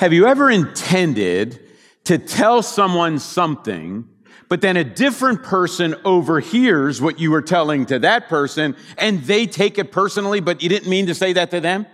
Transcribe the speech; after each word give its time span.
Have 0.00 0.14
you 0.14 0.26
ever 0.26 0.50
intended 0.50 1.60
to 2.04 2.16
tell 2.16 2.62
someone 2.62 3.18
something, 3.18 4.08
but 4.48 4.62
then 4.62 4.78
a 4.78 4.82
different 4.82 5.42
person 5.42 5.94
overhears 6.06 7.02
what 7.02 7.20
you 7.20 7.30
were 7.30 7.42
telling 7.42 7.84
to 7.84 7.98
that 7.98 8.26
person 8.26 8.76
and 8.96 9.22
they 9.24 9.44
take 9.44 9.78
it 9.78 9.92
personally, 9.92 10.40
but 10.40 10.62
you 10.62 10.70
didn't 10.70 10.88
mean 10.88 11.08
to 11.08 11.14
say 11.14 11.34
that 11.34 11.50
to 11.50 11.60
them? 11.60 11.84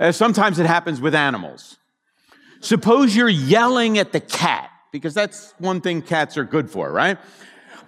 Uh, 0.00 0.10
sometimes 0.10 0.58
it 0.58 0.66
happens 0.66 1.00
with 1.00 1.14
animals. 1.14 1.76
Suppose 2.62 3.14
you're 3.14 3.28
yelling 3.28 3.96
at 3.98 4.10
the 4.10 4.18
cat, 4.18 4.68
because 4.90 5.14
that's 5.14 5.54
one 5.58 5.80
thing 5.80 6.02
cats 6.02 6.36
are 6.36 6.42
good 6.42 6.68
for, 6.68 6.90
right? 6.90 7.16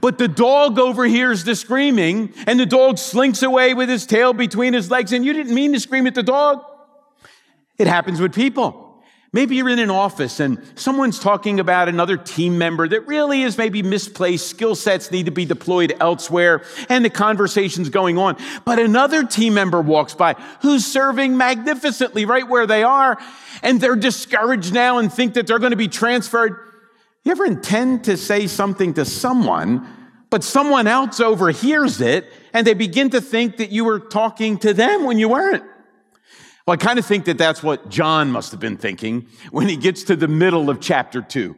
But 0.01 0.19
the 0.19 0.29
dog 0.29 0.79
overhears 0.79 1.43
the 1.43 1.57
screaming 1.57 2.33
and 2.47 2.61
the 2.61 2.67
dog 2.67 2.97
slinks 2.97 3.43
away 3.43 3.75
with 3.75 3.89
his 3.89 4.07
tail 4.07 4.35
between 4.35 4.73
his 4.73 4.89
legs 4.89 5.13
and 5.13 5.25
you 5.25 5.33
didn't 5.33 5.53
mean 5.53 5.73
to 5.73 5.81
scream 5.81 6.07
at 6.07 6.15
the 6.15 6.23
dog. 6.23 6.63
It 7.77 7.89
happens 7.89 8.21
with 8.21 8.33
people. 8.33 8.82
Maybe 9.35 9.57
you're 9.57 9.71
in 9.71 9.79
an 9.79 9.91
office 9.91 10.41
and 10.41 10.63
someone's 10.75 11.19
talking 11.19 11.59
about 11.59 11.89
another 11.89 12.19
team 12.19 12.59
member 12.59 12.87
that 12.87 13.07
really 13.07 13.43
is 13.43 13.57
maybe 13.57 13.83
misplaced. 13.83 14.47
Skill 14.47 14.75
sets 14.75 15.11
need 15.11 15.25
to 15.25 15.33
be 15.33 15.47
deployed 15.47 15.95
elsewhere 16.01 16.63
and 16.91 17.03
the 17.03 17.09
conversation's 17.09 17.89
going 17.89 18.19
on. 18.19 18.37
But 18.67 18.79
another 18.79 19.25
team 19.25 19.55
member 19.55 19.81
walks 19.81 20.15
by 20.15 20.35
who's 20.61 20.85
serving 20.85 21.39
magnificently 21.39 22.27
right 22.27 22.47
where 22.47 22.67
they 22.67 22.83
are 22.83 23.19
and 23.63 23.81
they're 23.81 23.97
discouraged 23.97 24.75
now 24.75 24.99
and 24.99 25.11
think 25.11 25.33
that 25.33 25.47
they're 25.47 25.59
going 25.59 25.71
to 25.71 25.77
be 25.77 25.89
transferred. 25.89 26.55
You 27.25 27.33
ever 27.33 27.47
intend 27.47 28.05
to 28.05 28.19
say 28.19 28.47
something 28.47 28.93
to 28.95 29.07
someone, 29.07 29.87
but 30.29 30.45
someone 30.45 30.87
else 30.87 31.21
overhears 31.21 32.03
it 32.03 32.31
and 32.53 32.67
they 32.67 32.75
begin 32.75 33.09
to 33.11 33.23
think 33.23 33.57
that 33.57 33.71
you 33.71 33.87
were 33.87 33.99
talking 33.99 34.59
to 34.59 34.75
them 34.75 35.05
when 35.05 35.19
you 35.19 35.31
weren't? 35.31 35.65
Well, 36.67 36.75
I 36.75 36.77
kind 36.77 36.99
of 36.99 37.05
think 37.05 37.25
that 37.25 37.39
that's 37.39 37.63
what 37.63 37.89
John 37.89 38.31
must 38.31 38.53
have 38.53 38.61
been 38.61 38.77
thinking 38.77 39.27
when 39.51 39.69
he 39.69 39.77
gets 39.77 40.05
to 40.05 40.17
the 40.17 40.29
middle 40.29 40.71
of 40.71 40.81
chapter 40.81 41.21
two. 41.21 41.57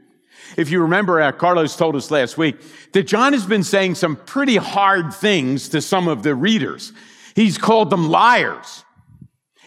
If 0.57 0.71
you 0.71 0.83
remember, 0.83 1.21
uh, 1.21 1.33
Carlos 1.33 1.77
told 1.77 1.97
us 1.97 2.11
last 2.11 2.39
week 2.39 2.57
that 2.93 3.05
John 3.05 3.33
has 3.33 3.45
been 3.45 3.65
saying 3.65 3.97
some 3.97 4.17
pretty 4.17 4.57
hard 4.57 5.13
things 5.13 5.69
to 5.71 5.83
some 5.83 6.09
of 6.09 6.23
the 6.23 6.35
readers. 6.35 6.93
He's 7.35 7.59
called 7.59 7.91
them 7.91 8.09
liars. 8.09 8.85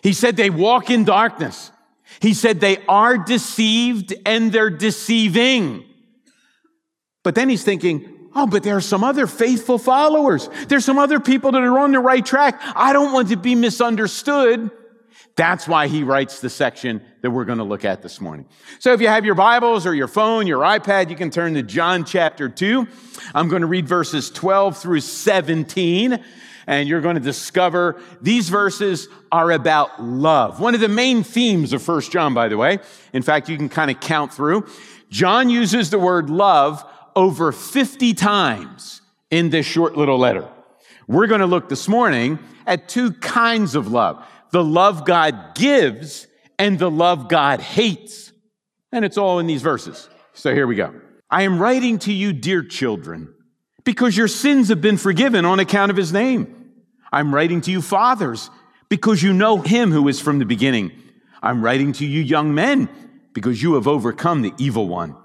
He 0.02 0.13
said 0.13 0.38
they 0.38 0.49
walk 0.49 0.89
in 0.89 1.03
darkness. 1.03 1.72
He 2.19 2.33
said 2.33 2.59
they 2.59 2.77
are 2.88 3.17
deceived 3.17 4.13
and 4.25 4.51
they're 4.51 4.69
deceiving. 4.69 5.83
But 7.23 7.35
then 7.35 7.49
he's 7.49 7.63
thinking, 7.63 8.29
oh, 8.33 8.47
but 8.47 8.63
there 8.63 8.77
are 8.77 8.81
some 8.81 9.03
other 9.03 9.27
faithful 9.27 9.77
followers. 9.77 10.49
There's 10.67 10.85
some 10.85 10.97
other 10.97 11.19
people 11.19 11.51
that 11.51 11.61
are 11.61 11.79
on 11.79 11.91
the 11.91 11.99
right 11.99 12.25
track. 12.25 12.59
I 12.75 12.94
don't 12.94 13.13
want 13.13 13.29
to 13.29 13.35
be 13.35 13.53
misunderstood. 13.53 14.72
That's 15.38 15.67
why 15.67 15.88
he 15.88 16.03
writes 16.03 16.39
the 16.39 16.49
section 16.49 16.99
that 17.21 17.30
we're 17.30 17.45
going 17.45 17.59
to 17.59 17.63
look 17.63 17.85
at 17.85 18.02
this 18.02 18.19
morning. 18.19 18.47
So 18.80 18.91
if 18.93 19.02
you 19.02 19.07
have 19.07 19.23
your 19.23 19.35
Bibles 19.35 19.85
or 19.85 19.94
your 19.94 20.07
phone, 20.07 20.47
your 20.47 20.61
iPad, 20.61 21.11
you 21.11 21.16
can 21.16 21.29
turn 21.29 21.53
to 21.53 21.61
John 21.61 22.05
chapter 22.05 22.49
2. 22.49 22.88
I'm 23.35 23.47
going 23.47 23.61
to 23.61 23.67
read 23.67 23.88
verses 23.88 24.31
12 24.31 24.79
through 24.79 25.02
17, 25.02 26.23
and 26.66 26.89
you're 26.89 27.02
going 27.02 27.17
to 27.17 27.21
discover 27.21 28.02
these 28.19 28.49
verses 28.49 29.09
are 29.31 29.52
about 29.52 30.02
love. 30.02 30.59
One 30.59 30.73
of 30.73 30.81
the 30.81 30.89
main 30.89 31.21
themes 31.21 31.72
of 31.72 31.83
First 31.83 32.11
John, 32.11 32.33
by 32.33 32.47
the 32.47 32.57
way. 32.57 32.79
In 33.13 33.22
fact, 33.22 33.47
you 33.47 33.57
can 33.57 33.69
kind 33.69 33.91
of 33.91 33.99
count 33.99 34.33
through. 34.33 34.66
John 35.11 35.51
uses 35.51 35.91
the 35.91 35.99
word 35.99 36.31
love 36.31 36.83
over 37.16 37.51
50 37.51 38.16
times 38.16 39.01
in 39.29 39.51
this 39.51 39.67
short 39.67 39.95
little 39.95 40.17
letter. 40.17 40.50
We're 41.07 41.28
going 41.28 41.41
to 41.41 41.47
look 41.47 41.69
this 41.69 41.88
morning 41.88 42.39
at 42.66 42.89
two 42.89 43.12
kinds 43.12 43.75
of 43.75 43.91
love 43.91 44.25
the 44.52 44.63
love 44.63 45.06
God 45.06 45.56
gives 45.56 46.28
and 46.59 46.80
the 46.80 46.91
love 46.91 47.30
God 47.30 47.59
hates. 47.59 48.31
And 48.91 49.03
it's 49.03 49.18
all 49.18 49.40
in 49.40 49.47
these 49.47 49.62
verses. 49.62 50.09
So 50.34 50.53
here 50.53 50.68
we 50.68 50.75
go. 50.75 50.94
I 51.30 51.44
am 51.44 51.59
writing 51.59 52.00
to 52.00 52.13
you, 52.13 52.31
dear 52.31 52.63
children, 52.63 53.34
because 53.84 54.16
your 54.16 54.28
sins 54.28 54.69
have 54.69 54.81
been 54.81 54.97
forgiven 54.97 55.46
on 55.46 55.59
account 55.59 55.91
of 55.91 55.97
his 55.97 56.13
name. 56.13 56.72
I'm 57.12 57.34
writing 57.34 57.62
to 57.62 57.72
you, 57.72 57.81
fathers, 57.81 58.50
because 58.90 59.22
you 59.22 59.34
know 59.34 59.57
him 59.57 59.91
who 59.91 60.07
is 60.07 60.22
from 60.22 60.40
the 60.40 60.46
beginning. 60.46 60.91
I'm 61.41 61.63
writing 61.63 61.91
to 61.94 62.06
you, 62.06 62.22
young 62.22 62.53
men, 62.53 62.90
because 63.34 63.62
you 63.62 63.75
have 63.75 63.88
overcome 63.88 64.41
the 64.41 64.53
evil 64.57 64.88
one. 64.88 65.16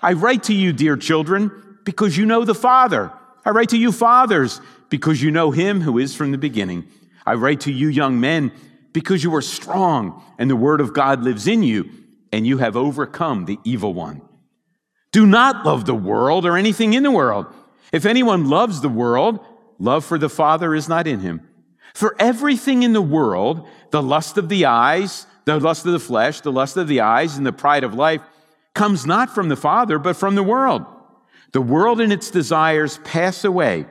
I 0.00 0.12
write 0.12 0.44
to 0.44 0.54
you, 0.54 0.72
dear 0.72 0.96
children, 0.96 1.78
because 1.84 2.16
you 2.16 2.24
know 2.24 2.44
the 2.44 2.54
Father. 2.54 3.12
I 3.44 3.50
write 3.50 3.70
to 3.70 3.78
you, 3.78 3.92
fathers, 3.92 4.60
because 4.90 5.22
you 5.22 5.30
know 5.30 5.50
him 5.50 5.80
who 5.80 5.98
is 5.98 6.14
from 6.14 6.30
the 6.30 6.38
beginning. 6.38 6.86
I 7.26 7.34
write 7.34 7.60
to 7.62 7.72
you, 7.72 7.88
young 7.88 8.20
men, 8.20 8.52
because 8.92 9.22
you 9.22 9.34
are 9.34 9.42
strong 9.42 10.22
and 10.38 10.50
the 10.50 10.56
word 10.56 10.80
of 10.80 10.94
God 10.94 11.22
lives 11.22 11.46
in 11.46 11.62
you 11.62 11.90
and 12.32 12.46
you 12.46 12.58
have 12.58 12.76
overcome 12.76 13.44
the 13.44 13.58
evil 13.64 13.94
one. 13.94 14.22
Do 15.12 15.26
not 15.26 15.64
love 15.64 15.86
the 15.86 15.94
world 15.94 16.44
or 16.44 16.56
anything 16.56 16.92
in 16.94 17.02
the 17.02 17.10
world. 17.10 17.46
If 17.92 18.04
anyone 18.04 18.48
loves 18.48 18.80
the 18.80 18.88
world, 18.88 19.40
love 19.78 20.04
for 20.04 20.18
the 20.18 20.28
Father 20.28 20.74
is 20.74 20.88
not 20.88 21.06
in 21.06 21.20
him. 21.20 21.48
For 21.94 22.14
everything 22.18 22.82
in 22.82 22.92
the 22.92 23.02
world, 23.02 23.66
the 23.90 24.02
lust 24.02 24.36
of 24.36 24.48
the 24.48 24.66
eyes, 24.66 25.26
the 25.46 25.58
lust 25.58 25.86
of 25.86 25.92
the 25.92 25.98
flesh, 25.98 26.40
the 26.40 26.52
lust 26.52 26.76
of 26.76 26.88
the 26.88 27.00
eyes, 27.00 27.36
and 27.36 27.46
the 27.46 27.52
pride 27.52 27.84
of 27.84 27.94
life, 27.94 28.20
comes 28.74 29.06
not 29.06 29.34
from 29.34 29.48
the 29.48 29.56
Father, 29.56 29.98
but 29.98 30.16
from 30.16 30.34
the 30.34 30.42
world. 30.42 30.84
The 31.52 31.62
world 31.62 32.00
and 32.00 32.12
its 32.12 32.30
desires 32.30 32.98
pass 32.98 33.44
away, 33.44 33.86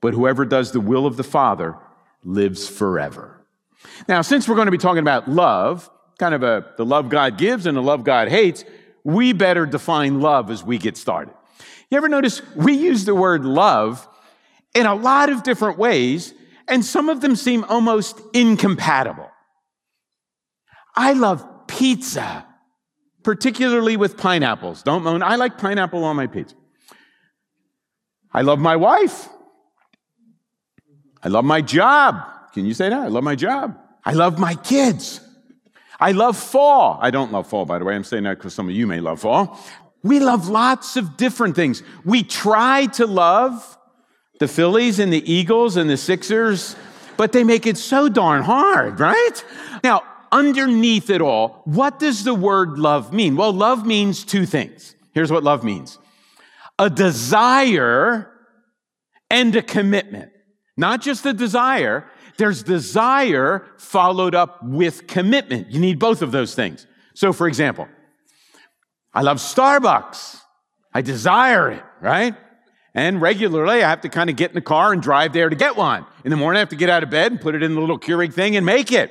but 0.00 0.14
whoever 0.14 0.46
does 0.46 0.72
the 0.72 0.80
will 0.80 1.06
of 1.06 1.16
the 1.16 1.24
Father 1.24 1.76
lives 2.24 2.68
forever. 2.68 3.41
Now, 4.08 4.22
since 4.22 4.48
we're 4.48 4.54
going 4.54 4.66
to 4.66 4.72
be 4.72 4.78
talking 4.78 5.00
about 5.00 5.28
love, 5.28 5.90
kind 6.18 6.34
of 6.34 6.42
a, 6.42 6.72
the 6.76 6.84
love 6.84 7.08
God 7.08 7.38
gives 7.38 7.66
and 7.66 7.76
the 7.76 7.82
love 7.82 8.04
God 8.04 8.28
hates, 8.28 8.64
we 9.04 9.32
better 9.32 9.66
define 9.66 10.20
love 10.20 10.50
as 10.50 10.62
we 10.62 10.78
get 10.78 10.96
started. 10.96 11.34
You 11.90 11.98
ever 11.98 12.08
notice 12.08 12.42
we 12.54 12.74
use 12.74 13.04
the 13.04 13.14
word 13.14 13.44
love 13.44 14.08
in 14.74 14.86
a 14.86 14.94
lot 14.94 15.28
of 15.28 15.42
different 15.42 15.78
ways, 15.78 16.32
and 16.68 16.84
some 16.84 17.08
of 17.08 17.20
them 17.20 17.36
seem 17.36 17.64
almost 17.64 18.20
incompatible. 18.32 19.28
I 20.94 21.12
love 21.12 21.66
pizza, 21.66 22.46
particularly 23.22 23.96
with 23.96 24.16
pineapples. 24.16 24.82
Don't 24.82 25.02
moan. 25.02 25.22
I 25.22 25.36
like 25.36 25.58
pineapple 25.58 26.04
on 26.04 26.16
my 26.16 26.26
pizza. 26.26 26.54
I 28.32 28.42
love 28.42 28.58
my 28.58 28.76
wife. 28.76 29.28
I 31.22 31.28
love 31.28 31.44
my 31.44 31.60
job. 31.60 32.22
Can 32.52 32.66
you 32.66 32.74
say 32.74 32.88
that? 32.88 32.98
I 32.98 33.08
love 33.08 33.24
my 33.24 33.34
job. 33.34 33.78
I 34.04 34.12
love 34.12 34.38
my 34.38 34.54
kids. 34.54 35.20
I 35.98 36.12
love 36.12 36.36
fall. 36.36 36.98
I 37.00 37.10
don't 37.10 37.32
love 37.32 37.46
fall, 37.46 37.64
by 37.64 37.78
the 37.78 37.84
way. 37.84 37.94
I'm 37.94 38.04
saying 38.04 38.24
that 38.24 38.38
because 38.38 38.54
some 38.54 38.68
of 38.68 38.74
you 38.74 38.86
may 38.86 39.00
love 39.00 39.20
fall. 39.20 39.58
We 40.02 40.18
love 40.18 40.48
lots 40.48 40.96
of 40.96 41.16
different 41.16 41.54
things. 41.54 41.82
We 42.04 42.24
try 42.24 42.86
to 42.86 43.06
love 43.06 43.78
the 44.40 44.48
Phillies 44.48 44.98
and 44.98 45.12
the 45.12 45.32
Eagles 45.32 45.76
and 45.76 45.88
the 45.88 45.96
Sixers, 45.96 46.74
but 47.16 47.30
they 47.30 47.44
make 47.44 47.66
it 47.66 47.78
so 47.78 48.08
darn 48.08 48.42
hard, 48.42 48.98
right? 48.98 49.44
Now, 49.84 50.02
underneath 50.32 51.10
it 51.10 51.20
all, 51.20 51.62
what 51.64 52.00
does 52.00 52.24
the 52.24 52.34
word 52.34 52.78
love 52.78 53.12
mean? 53.12 53.36
Well, 53.36 53.52
love 53.52 53.86
means 53.86 54.24
two 54.24 54.44
things. 54.44 54.96
Here's 55.14 55.30
what 55.30 55.44
love 55.44 55.62
means 55.62 55.98
a 56.78 56.90
desire 56.90 58.28
and 59.30 59.54
a 59.54 59.62
commitment. 59.62 60.32
Not 60.76 61.02
just 61.02 61.24
a 61.26 61.32
desire, 61.32 62.10
there's 62.36 62.62
desire 62.62 63.66
followed 63.76 64.34
up 64.34 64.62
with 64.62 65.06
commitment. 65.06 65.70
You 65.70 65.80
need 65.80 65.98
both 65.98 66.22
of 66.22 66.32
those 66.32 66.54
things. 66.54 66.86
So, 67.14 67.32
for 67.32 67.46
example, 67.46 67.88
I 69.12 69.22
love 69.22 69.38
Starbucks. 69.38 70.40
I 70.94 71.02
desire 71.02 71.70
it, 71.70 71.82
right? 72.00 72.34
And 72.94 73.22
regularly 73.22 73.82
I 73.82 73.88
have 73.88 74.02
to 74.02 74.08
kind 74.08 74.28
of 74.28 74.36
get 74.36 74.50
in 74.50 74.54
the 74.54 74.60
car 74.60 74.92
and 74.92 75.02
drive 75.02 75.32
there 75.32 75.48
to 75.48 75.56
get 75.56 75.76
one. 75.76 76.04
In 76.24 76.30
the 76.30 76.36
morning 76.36 76.58
I 76.58 76.60
have 76.60 76.68
to 76.70 76.76
get 76.76 76.90
out 76.90 77.02
of 77.02 77.10
bed 77.10 77.32
and 77.32 77.40
put 77.40 77.54
it 77.54 77.62
in 77.62 77.74
the 77.74 77.80
little 77.80 77.98
Keurig 77.98 78.34
thing 78.34 78.56
and 78.56 78.66
make 78.66 78.92
it. 78.92 79.10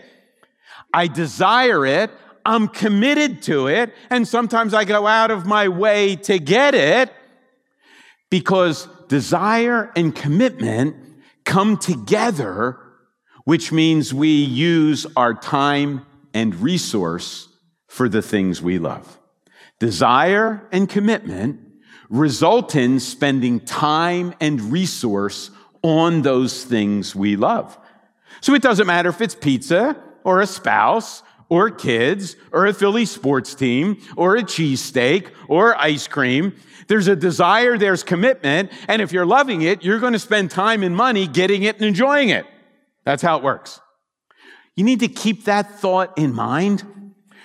I 0.93 1.07
desire 1.07 1.85
it. 1.85 2.11
I'm 2.45 2.67
committed 2.67 3.41
to 3.43 3.67
it. 3.67 3.93
And 4.09 4.27
sometimes 4.27 4.73
I 4.73 4.85
go 4.85 5.07
out 5.07 5.31
of 5.31 5.45
my 5.45 5.67
way 5.67 6.15
to 6.17 6.37
get 6.37 6.75
it 6.75 7.11
because 8.29 8.87
desire 9.07 9.91
and 9.95 10.15
commitment 10.15 10.95
come 11.43 11.77
together 11.77 12.77
which 13.51 13.69
means 13.69 14.13
we 14.13 14.29
use 14.29 15.05
our 15.17 15.33
time 15.33 16.05
and 16.33 16.55
resource 16.61 17.49
for 17.85 18.07
the 18.07 18.21
things 18.21 18.61
we 18.61 18.79
love. 18.79 19.19
Desire 19.77 20.65
and 20.71 20.87
commitment 20.87 21.59
result 22.09 22.77
in 22.77 22.97
spending 22.97 23.59
time 23.59 24.33
and 24.39 24.71
resource 24.71 25.51
on 25.83 26.21
those 26.21 26.63
things 26.63 27.13
we 27.13 27.35
love. 27.35 27.77
So 28.39 28.53
it 28.53 28.61
doesn't 28.61 28.87
matter 28.87 29.09
if 29.09 29.19
it's 29.19 29.35
pizza 29.35 30.01
or 30.23 30.39
a 30.39 30.47
spouse 30.47 31.21
or 31.49 31.69
kids 31.69 32.37
or 32.53 32.67
a 32.67 32.73
Philly 32.73 33.03
sports 33.03 33.53
team 33.53 33.97
or 34.15 34.37
a 34.37 34.43
cheesesteak 34.43 35.29
or 35.49 35.75
ice 35.77 36.07
cream. 36.07 36.55
There's 36.87 37.09
a 37.09 37.17
desire, 37.17 37.77
there's 37.77 38.01
commitment. 38.01 38.71
And 38.87 39.01
if 39.01 39.11
you're 39.11 39.25
loving 39.25 39.63
it, 39.63 39.83
you're 39.83 39.99
going 39.99 40.13
to 40.13 40.19
spend 40.19 40.51
time 40.51 40.83
and 40.83 40.95
money 40.95 41.27
getting 41.27 41.63
it 41.63 41.75
and 41.75 41.83
enjoying 41.83 42.29
it. 42.29 42.45
That's 43.03 43.21
how 43.21 43.37
it 43.37 43.43
works. 43.43 43.79
You 44.75 44.83
need 44.83 45.01
to 45.01 45.07
keep 45.07 45.45
that 45.45 45.79
thought 45.79 46.17
in 46.17 46.33
mind 46.33 46.83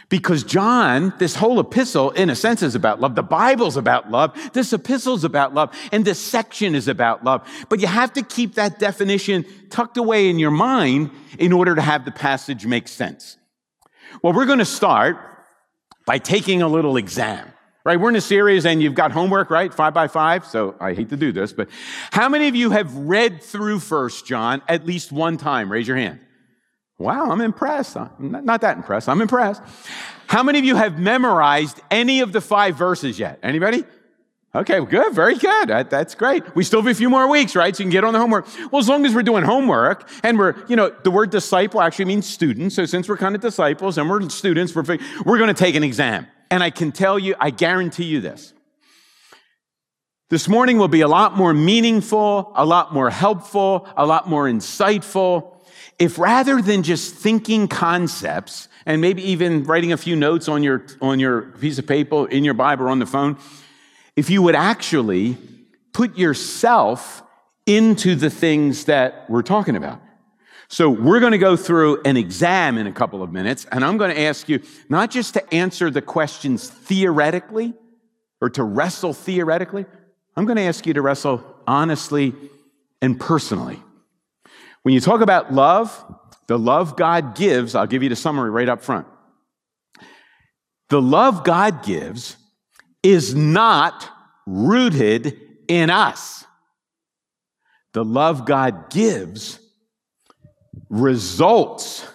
Because 0.08 0.44
John, 0.44 1.12
this 1.18 1.34
whole 1.34 1.58
epistle, 1.58 2.12
in 2.12 2.30
a 2.30 2.36
sense, 2.36 2.62
is 2.62 2.76
about 2.76 3.00
love. 3.00 3.16
The 3.16 3.24
Bible's 3.24 3.76
about 3.76 4.08
love. 4.08 4.36
This 4.52 4.72
epistle's 4.72 5.24
about 5.24 5.52
love. 5.52 5.76
And 5.90 6.04
this 6.04 6.20
section 6.20 6.76
is 6.76 6.86
about 6.86 7.24
love. 7.24 7.48
But 7.68 7.80
you 7.80 7.88
have 7.88 8.12
to 8.12 8.22
keep 8.22 8.54
that 8.54 8.78
definition 8.78 9.44
tucked 9.68 9.96
away 9.96 10.28
in 10.30 10.38
your 10.38 10.52
mind 10.52 11.10
in 11.40 11.52
order 11.52 11.74
to 11.74 11.82
have 11.82 12.04
the 12.04 12.12
passage 12.12 12.64
make 12.66 12.86
sense. 12.86 13.36
Well, 14.22 14.32
we're 14.32 14.46
going 14.46 14.60
to 14.60 14.64
start 14.64 15.18
by 16.06 16.18
taking 16.18 16.62
a 16.62 16.68
little 16.68 16.96
exam, 16.96 17.50
right? 17.86 18.00
We're 18.00 18.08
in 18.08 18.16
a 18.16 18.20
series 18.20 18.66
and 18.66 18.82
you've 18.82 18.96
got 18.96 19.12
homework, 19.12 19.48
right? 19.48 19.72
Five 19.72 19.94
by 19.94 20.08
five. 20.08 20.44
So 20.44 20.74
I 20.80 20.92
hate 20.92 21.10
to 21.10 21.16
do 21.16 21.30
this, 21.30 21.52
but 21.52 21.68
how 22.10 22.28
many 22.28 22.48
of 22.48 22.56
you 22.56 22.70
have 22.70 22.92
read 22.96 23.40
through 23.40 23.78
First 23.78 24.26
John 24.26 24.60
at 24.66 24.84
least 24.84 25.12
one 25.12 25.36
time? 25.36 25.70
Raise 25.70 25.86
your 25.86 25.96
hand. 25.96 26.18
Wow, 26.98 27.30
I'm 27.30 27.40
impressed. 27.40 27.96
I'm 27.96 28.44
not 28.44 28.62
that 28.62 28.76
impressed. 28.76 29.08
I'm 29.08 29.20
impressed. 29.20 29.62
How 30.26 30.42
many 30.42 30.58
of 30.58 30.64
you 30.64 30.74
have 30.74 30.98
memorized 30.98 31.80
any 31.88 32.22
of 32.22 32.32
the 32.32 32.40
five 32.40 32.74
verses 32.74 33.20
yet? 33.20 33.38
Anybody? 33.40 33.84
Okay, 34.52 34.84
good, 34.84 35.14
very 35.14 35.36
good. 35.36 35.68
That, 35.68 35.88
that's 35.88 36.16
great. 36.16 36.56
We 36.56 36.64
still 36.64 36.82
have 36.82 36.90
a 36.90 36.94
few 36.94 37.10
more 37.10 37.28
weeks, 37.28 37.54
right? 37.54 37.76
So 37.76 37.82
you 37.82 37.84
can 37.84 37.92
get 37.92 38.02
on 38.02 38.14
the 38.14 38.18
homework. 38.18 38.48
Well, 38.72 38.80
as 38.80 38.88
long 38.88 39.06
as 39.06 39.14
we're 39.14 39.22
doing 39.22 39.44
homework 39.44 40.08
and 40.24 40.36
we're, 40.36 40.56
you 40.66 40.74
know, 40.74 40.88
the 41.04 41.12
word 41.12 41.30
disciple 41.30 41.80
actually 41.80 42.06
means 42.06 42.26
student. 42.26 42.72
So 42.72 42.84
since 42.84 43.08
we're 43.08 43.18
kind 43.18 43.36
of 43.36 43.40
disciples 43.40 43.96
and 43.96 44.10
we're 44.10 44.28
students, 44.28 44.74
we're, 44.74 44.98
we're 45.24 45.38
going 45.38 45.54
to 45.54 45.54
take 45.54 45.76
an 45.76 45.84
exam. 45.84 46.26
And 46.50 46.62
I 46.62 46.70
can 46.70 46.92
tell 46.92 47.18
you, 47.18 47.34
I 47.40 47.50
guarantee 47.50 48.04
you 48.04 48.20
this. 48.20 48.52
This 50.28 50.48
morning 50.48 50.78
will 50.78 50.88
be 50.88 51.02
a 51.02 51.08
lot 51.08 51.36
more 51.36 51.54
meaningful, 51.54 52.52
a 52.56 52.64
lot 52.64 52.92
more 52.92 53.10
helpful, 53.10 53.88
a 53.96 54.04
lot 54.04 54.28
more 54.28 54.46
insightful 54.46 55.56
if 55.98 56.18
rather 56.18 56.60
than 56.60 56.82
just 56.82 57.14
thinking 57.14 57.68
concepts 57.68 58.68
and 58.84 59.00
maybe 59.00 59.22
even 59.22 59.64
writing 59.64 59.92
a 59.92 59.96
few 59.96 60.14
notes 60.14 60.48
on 60.48 60.62
your, 60.62 60.84
on 61.00 61.18
your 61.18 61.42
piece 61.42 61.78
of 61.78 61.86
paper, 61.86 62.28
in 62.28 62.44
your 62.44 62.54
Bible, 62.54 62.84
or 62.84 62.88
on 62.90 62.98
the 62.98 63.06
phone, 63.06 63.38
if 64.14 64.30
you 64.30 64.42
would 64.42 64.54
actually 64.54 65.38
put 65.92 66.18
yourself 66.18 67.22
into 67.64 68.14
the 68.14 68.30
things 68.30 68.84
that 68.84 69.28
we're 69.28 69.42
talking 69.42 69.76
about. 69.76 70.00
So 70.68 70.90
we're 70.90 71.20
going 71.20 71.32
to 71.32 71.38
go 71.38 71.56
through 71.56 72.02
an 72.02 72.16
exam 72.16 72.76
in 72.76 72.86
a 72.86 72.92
couple 72.92 73.22
of 73.22 73.32
minutes, 73.32 73.66
and 73.70 73.84
I'm 73.84 73.98
going 73.98 74.14
to 74.14 74.20
ask 74.20 74.48
you 74.48 74.60
not 74.88 75.10
just 75.10 75.34
to 75.34 75.54
answer 75.54 75.90
the 75.90 76.02
questions 76.02 76.68
theoretically 76.68 77.74
or 78.40 78.50
to 78.50 78.64
wrestle 78.64 79.12
theoretically. 79.12 79.86
I'm 80.36 80.44
going 80.44 80.56
to 80.56 80.62
ask 80.62 80.86
you 80.86 80.94
to 80.94 81.02
wrestle 81.02 81.44
honestly 81.66 82.34
and 83.00 83.18
personally. 83.18 83.80
When 84.82 84.92
you 84.94 85.00
talk 85.00 85.20
about 85.20 85.52
love, 85.52 86.04
the 86.46 86.58
love 86.58 86.96
God 86.96 87.36
gives, 87.36 87.74
I'll 87.74 87.86
give 87.86 88.02
you 88.02 88.08
the 88.08 88.16
summary 88.16 88.50
right 88.50 88.68
up 88.68 88.82
front. 88.82 89.06
The 90.88 91.02
love 91.02 91.44
God 91.44 91.84
gives 91.84 92.36
is 93.02 93.34
not 93.34 94.08
rooted 94.46 95.40
in 95.68 95.90
us. 95.90 96.44
The 97.94 98.04
love 98.04 98.46
God 98.46 98.90
gives 98.90 99.58
results 100.88 102.06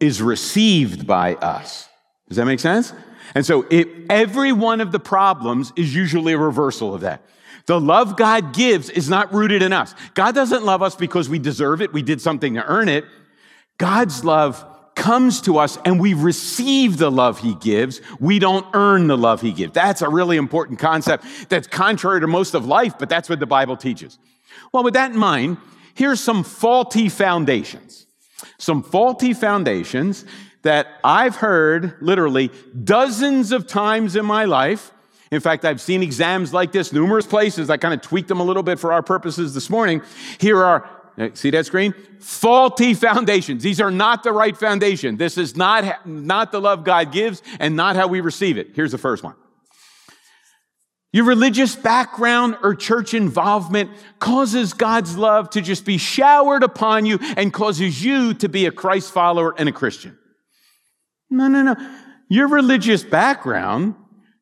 is 0.00 0.22
received 0.22 1.06
by 1.06 1.34
us. 1.36 1.88
Does 2.28 2.36
that 2.36 2.46
make 2.46 2.60
sense? 2.60 2.92
And 3.34 3.44
so 3.44 3.66
it, 3.70 3.88
every 4.10 4.52
one 4.52 4.80
of 4.80 4.92
the 4.92 5.00
problems 5.00 5.72
is 5.76 5.94
usually 5.94 6.32
a 6.32 6.38
reversal 6.38 6.94
of 6.94 7.02
that. 7.02 7.22
The 7.66 7.80
love 7.80 8.16
God 8.16 8.54
gives 8.54 8.88
is 8.88 9.10
not 9.10 9.32
rooted 9.32 9.62
in 9.62 9.72
us. 9.72 9.94
God 10.14 10.34
doesn't 10.34 10.64
love 10.64 10.82
us 10.82 10.96
because 10.96 11.28
we 11.28 11.38
deserve 11.38 11.82
it. 11.82 11.92
We 11.92 12.02
did 12.02 12.20
something 12.20 12.54
to 12.54 12.64
earn 12.64 12.88
it. 12.88 13.04
God's 13.76 14.24
love 14.24 14.64
comes 14.94 15.40
to 15.42 15.58
us 15.58 15.78
and 15.84 16.00
we 16.00 16.12
receive 16.14 16.96
the 16.96 17.10
love 17.10 17.38
he 17.38 17.54
gives. 17.54 18.00
We 18.18 18.38
don't 18.38 18.66
earn 18.74 19.06
the 19.06 19.16
love 19.16 19.40
he 19.40 19.52
gives. 19.52 19.72
That's 19.72 20.02
a 20.02 20.08
really 20.08 20.36
important 20.36 20.78
concept 20.78 21.24
that's 21.48 21.68
contrary 21.68 22.20
to 22.20 22.26
most 22.26 22.54
of 22.54 22.66
life, 22.66 22.98
but 22.98 23.08
that's 23.08 23.28
what 23.28 23.38
the 23.38 23.46
Bible 23.46 23.76
teaches. 23.76 24.18
Well, 24.72 24.82
with 24.82 24.94
that 24.94 25.12
in 25.12 25.18
mind, 25.18 25.58
here's 25.94 26.20
some 26.20 26.42
faulty 26.42 27.08
foundations. 27.08 28.07
Some 28.58 28.82
faulty 28.82 29.34
foundations 29.34 30.24
that 30.62 30.88
I've 31.04 31.36
heard 31.36 31.94
literally 32.00 32.50
dozens 32.84 33.52
of 33.52 33.66
times 33.66 34.16
in 34.16 34.24
my 34.24 34.44
life 34.44 34.92
in 35.30 35.40
fact, 35.40 35.64
I've 35.64 35.80
seen 35.80 36.02
exams 36.02 36.54
like 36.54 36.72
this 36.72 36.92
numerous 36.92 37.26
places. 37.26 37.68
I 37.68 37.76
kind 37.76 37.92
of 37.92 38.00
tweaked 38.00 38.28
them 38.28 38.40
a 38.40 38.44
little 38.44 38.62
bit 38.62 38.78
for 38.78 38.92
our 38.92 39.02
purposes 39.02 39.52
this 39.52 39.68
morning. 39.68 40.02
Here 40.38 40.62
are, 40.62 40.88
see 41.34 41.50
that 41.50 41.66
screen? 41.66 41.94
Faulty 42.20 42.94
foundations. 42.94 43.62
These 43.62 43.80
are 43.80 43.90
not 43.90 44.22
the 44.22 44.32
right 44.32 44.56
foundation. 44.56 45.16
This 45.16 45.36
is 45.36 45.56
not, 45.56 46.06
not 46.06 46.50
the 46.50 46.60
love 46.60 46.82
God 46.82 47.12
gives 47.12 47.42
and 47.60 47.76
not 47.76 47.96
how 47.96 48.06
we 48.06 48.20
receive 48.20 48.56
it. 48.56 48.70
Here's 48.74 48.92
the 48.92 48.98
first 48.98 49.22
one. 49.22 49.34
Your 51.12 51.24
religious 51.24 51.74
background 51.74 52.56
or 52.62 52.74
church 52.74 53.14
involvement 53.14 53.90
causes 54.18 54.74
God's 54.74 55.16
love 55.16 55.50
to 55.50 55.62
just 55.62 55.84
be 55.84 55.96
showered 55.96 56.62
upon 56.62 57.06
you 57.06 57.18
and 57.36 57.52
causes 57.52 58.04
you 58.04 58.34
to 58.34 58.48
be 58.48 58.66
a 58.66 58.70
Christ 58.70 59.12
follower 59.12 59.54
and 59.56 59.68
a 59.68 59.72
Christian. 59.72 60.18
No, 61.30 61.48
no, 61.48 61.62
no. 61.62 61.76
Your 62.28 62.48
religious 62.48 63.02
background 63.02 63.94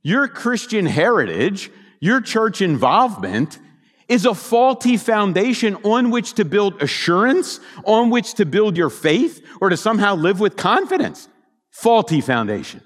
your 0.07 0.29
Christian 0.29 0.87
heritage, 0.87 1.69
your 1.99 2.21
church 2.21 2.63
involvement 2.63 3.59
is 4.07 4.25
a 4.25 4.37
faulty 4.37 4.97
foundation 4.97 5.75
on 5.83 6.13
which 6.13 6.35
to 6.35 6.45
build 6.45 6.81
assurance, 6.81 7.59
on 7.85 8.11
which 8.11 8.35
to 8.35 8.47
build 8.47 8.77
your 8.77 8.89
faith, 8.89 9.45
or 9.61 9.69
to 9.69 9.77
somehow 9.77 10.15
live 10.15 10.39
with 10.39 10.55
confidence. 10.55 11.29
Faulty 11.73 12.21
foundation. 12.21 12.83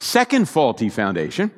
Second 0.00 0.48
faulty 0.48 0.88
foundation, 0.88 1.52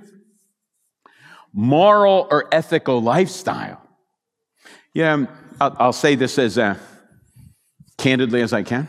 moral 1.52 2.26
or 2.30 2.48
ethical 2.52 3.02
lifestyle. 3.02 3.80
Yeah, 4.94 5.26
I'll, 5.60 5.76
I'll 5.78 5.92
say 5.92 6.14
this 6.14 6.38
as 6.38 6.58
uh, 6.58 6.76
candidly 7.98 8.42
as 8.42 8.52
I 8.52 8.62
can. 8.62 8.88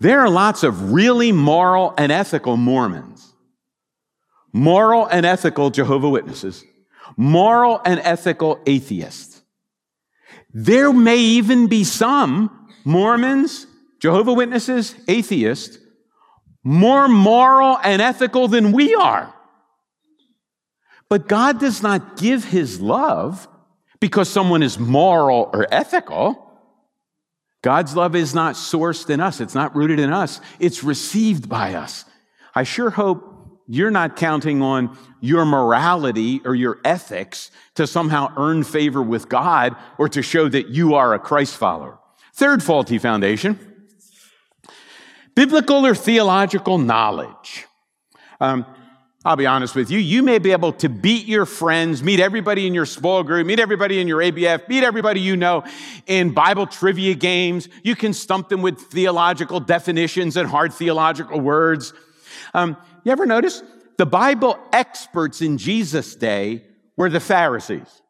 There 0.00 0.20
are 0.20 0.30
lots 0.30 0.62
of 0.62 0.92
really 0.92 1.32
moral 1.32 1.94
and 1.98 2.12
ethical 2.12 2.56
Mormons 2.56 3.28
moral 4.52 5.06
and 5.06 5.26
ethical 5.26 5.70
Jehovah 5.70 6.08
Witnesses, 6.08 6.64
moral 7.16 7.80
and 7.84 8.00
ethical 8.00 8.60
atheists. 8.66 9.42
There 10.52 10.92
may 10.92 11.18
even 11.18 11.68
be 11.68 11.84
some 11.84 12.68
Mormons, 12.84 13.66
Jehovah 14.00 14.32
Witnesses, 14.32 14.94
atheists, 15.06 15.78
more 16.64 17.08
moral 17.08 17.78
and 17.82 18.00
ethical 18.00 18.48
than 18.48 18.72
we 18.72 18.94
are. 18.94 19.32
But 21.08 21.28
God 21.28 21.58
does 21.58 21.82
not 21.82 22.16
give 22.16 22.44
his 22.44 22.80
love 22.80 23.48
because 24.00 24.28
someone 24.28 24.62
is 24.62 24.78
moral 24.78 25.50
or 25.52 25.66
ethical. 25.70 26.44
God's 27.62 27.96
love 27.96 28.14
is 28.14 28.34
not 28.34 28.54
sourced 28.54 29.10
in 29.10 29.20
us. 29.20 29.40
It's 29.40 29.54
not 29.54 29.74
rooted 29.74 29.98
in 29.98 30.12
us. 30.12 30.40
It's 30.60 30.84
received 30.84 31.48
by 31.48 31.74
us. 31.74 32.04
I 32.54 32.62
sure 32.62 32.90
hope 32.90 33.38
you're 33.66 33.90
not 33.90 34.16
counting 34.16 34.62
on 34.62 34.96
your 35.20 35.44
morality 35.44 36.40
or 36.44 36.54
your 36.54 36.78
ethics 36.84 37.50
to 37.74 37.86
somehow 37.86 38.32
earn 38.36 38.64
favor 38.64 39.02
with 39.02 39.28
God 39.28 39.76
or 39.98 40.08
to 40.08 40.22
show 40.22 40.48
that 40.48 40.68
you 40.68 40.94
are 40.94 41.14
a 41.14 41.18
Christ 41.18 41.56
follower. 41.56 41.98
Third 42.34 42.62
faulty 42.62 42.98
foundation 42.98 43.58
biblical 45.34 45.86
or 45.86 45.94
theological 45.94 46.78
knowledge. 46.78 47.66
Um, 48.40 48.66
I'll 49.28 49.36
be 49.36 49.44
honest 49.44 49.74
with 49.74 49.90
you, 49.90 49.98
you 49.98 50.22
may 50.22 50.38
be 50.38 50.52
able 50.52 50.72
to 50.72 50.88
beat 50.88 51.26
your 51.26 51.44
friends, 51.44 52.02
meet 52.02 52.18
everybody 52.18 52.66
in 52.66 52.72
your 52.72 52.86
small 52.86 53.22
group, 53.22 53.46
meet 53.46 53.60
everybody 53.60 54.00
in 54.00 54.08
your 54.08 54.20
ABF, 54.22 54.66
meet 54.70 54.82
everybody 54.82 55.20
you 55.20 55.36
know 55.36 55.64
in 56.06 56.32
Bible 56.32 56.66
trivia 56.66 57.12
games. 57.12 57.68
You 57.82 57.94
can 57.94 58.14
stump 58.14 58.48
them 58.48 58.62
with 58.62 58.80
theological 58.80 59.60
definitions 59.60 60.38
and 60.38 60.48
hard 60.48 60.72
theological 60.72 61.38
words. 61.40 61.92
Um, 62.54 62.78
you 63.04 63.12
ever 63.12 63.26
notice? 63.26 63.62
The 63.98 64.06
Bible 64.06 64.58
experts 64.72 65.42
in 65.42 65.58
Jesus' 65.58 66.16
day 66.16 66.64
were 66.96 67.10
the 67.10 67.20
Pharisees. 67.20 68.00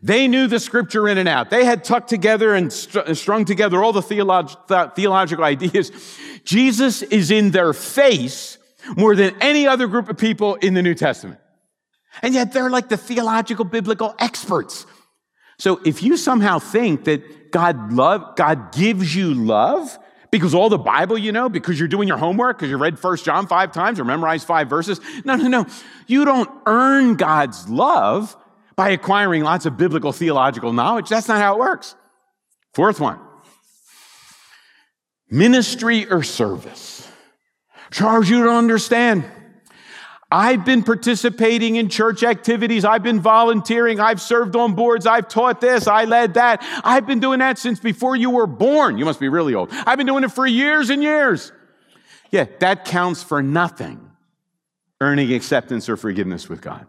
They 0.00 0.26
knew 0.26 0.46
the 0.46 0.58
scripture 0.58 1.06
in 1.06 1.18
and 1.18 1.28
out. 1.28 1.50
They 1.50 1.66
had 1.66 1.84
tucked 1.84 2.08
together 2.08 2.54
and 2.54 2.72
strung 2.72 3.44
together 3.44 3.84
all 3.84 3.92
the 3.92 4.00
theolog- 4.00 4.94
theological 4.94 5.44
ideas. 5.54 5.92
Jesus 6.44 7.02
is 7.02 7.30
in 7.30 7.50
their 7.50 7.74
face 7.74 8.56
more 8.96 9.14
than 9.14 9.34
any 9.40 9.66
other 9.66 9.86
group 9.86 10.08
of 10.08 10.18
people 10.18 10.56
in 10.56 10.74
the 10.74 10.82
New 10.82 10.94
Testament. 10.94 11.40
And 12.22 12.34
yet 12.34 12.52
they're 12.52 12.70
like 12.70 12.88
the 12.88 12.96
theological 12.96 13.64
biblical 13.64 14.14
experts. 14.18 14.86
So 15.58 15.80
if 15.84 16.02
you 16.02 16.16
somehow 16.16 16.58
think 16.58 17.04
that 17.04 17.52
God 17.52 17.92
love, 17.92 18.36
God 18.36 18.72
gives 18.72 19.14
you 19.14 19.34
love 19.34 19.98
because 20.30 20.54
all 20.54 20.68
the 20.68 20.78
Bible 20.78 21.18
you 21.18 21.32
know, 21.32 21.48
because 21.48 21.78
you're 21.78 21.88
doing 21.88 22.08
your 22.08 22.16
homework, 22.16 22.58
because 22.58 22.70
you 22.70 22.78
read 22.78 22.98
First 22.98 23.24
John 23.24 23.46
five 23.46 23.72
times 23.72 23.98
or 24.00 24.04
memorized 24.04 24.46
five 24.46 24.68
verses. 24.68 25.00
No, 25.24 25.36
no, 25.36 25.48
no. 25.48 25.66
You 26.06 26.24
don't 26.24 26.50
earn 26.66 27.16
God's 27.16 27.68
love 27.68 28.36
by 28.76 28.90
acquiring 28.90 29.42
lots 29.42 29.66
of 29.66 29.76
biblical 29.76 30.12
theological 30.12 30.72
knowledge. 30.72 31.08
That's 31.08 31.28
not 31.28 31.40
how 31.40 31.54
it 31.54 31.58
works. 31.58 31.94
Fourth 32.74 33.00
one 33.00 33.18
ministry 35.30 36.10
or 36.10 36.22
service. 36.22 37.09
Charles, 37.90 38.28
you 38.28 38.44
don't 38.44 38.56
understand. 38.56 39.24
I've 40.32 40.64
been 40.64 40.84
participating 40.84 41.74
in 41.74 41.88
church 41.88 42.22
activities. 42.22 42.84
I've 42.84 43.02
been 43.02 43.18
volunteering. 43.18 43.98
I've 43.98 44.20
served 44.20 44.54
on 44.54 44.74
boards. 44.74 45.04
I've 45.06 45.26
taught 45.26 45.60
this. 45.60 45.88
I 45.88 46.04
led 46.04 46.34
that. 46.34 46.62
I've 46.84 47.04
been 47.04 47.18
doing 47.18 47.40
that 47.40 47.58
since 47.58 47.80
before 47.80 48.14
you 48.14 48.30
were 48.30 48.46
born. 48.46 48.96
You 48.96 49.04
must 49.04 49.18
be 49.18 49.28
really 49.28 49.54
old. 49.54 49.70
I've 49.72 49.98
been 49.98 50.06
doing 50.06 50.22
it 50.22 50.30
for 50.30 50.46
years 50.46 50.88
and 50.90 51.02
years. 51.02 51.50
Yeah, 52.30 52.46
that 52.60 52.84
counts 52.84 53.24
for 53.24 53.42
nothing. 53.42 54.08
Earning 55.00 55.32
acceptance 55.32 55.88
or 55.88 55.96
forgiveness 55.96 56.48
with 56.48 56.60
God. 56.60 56.86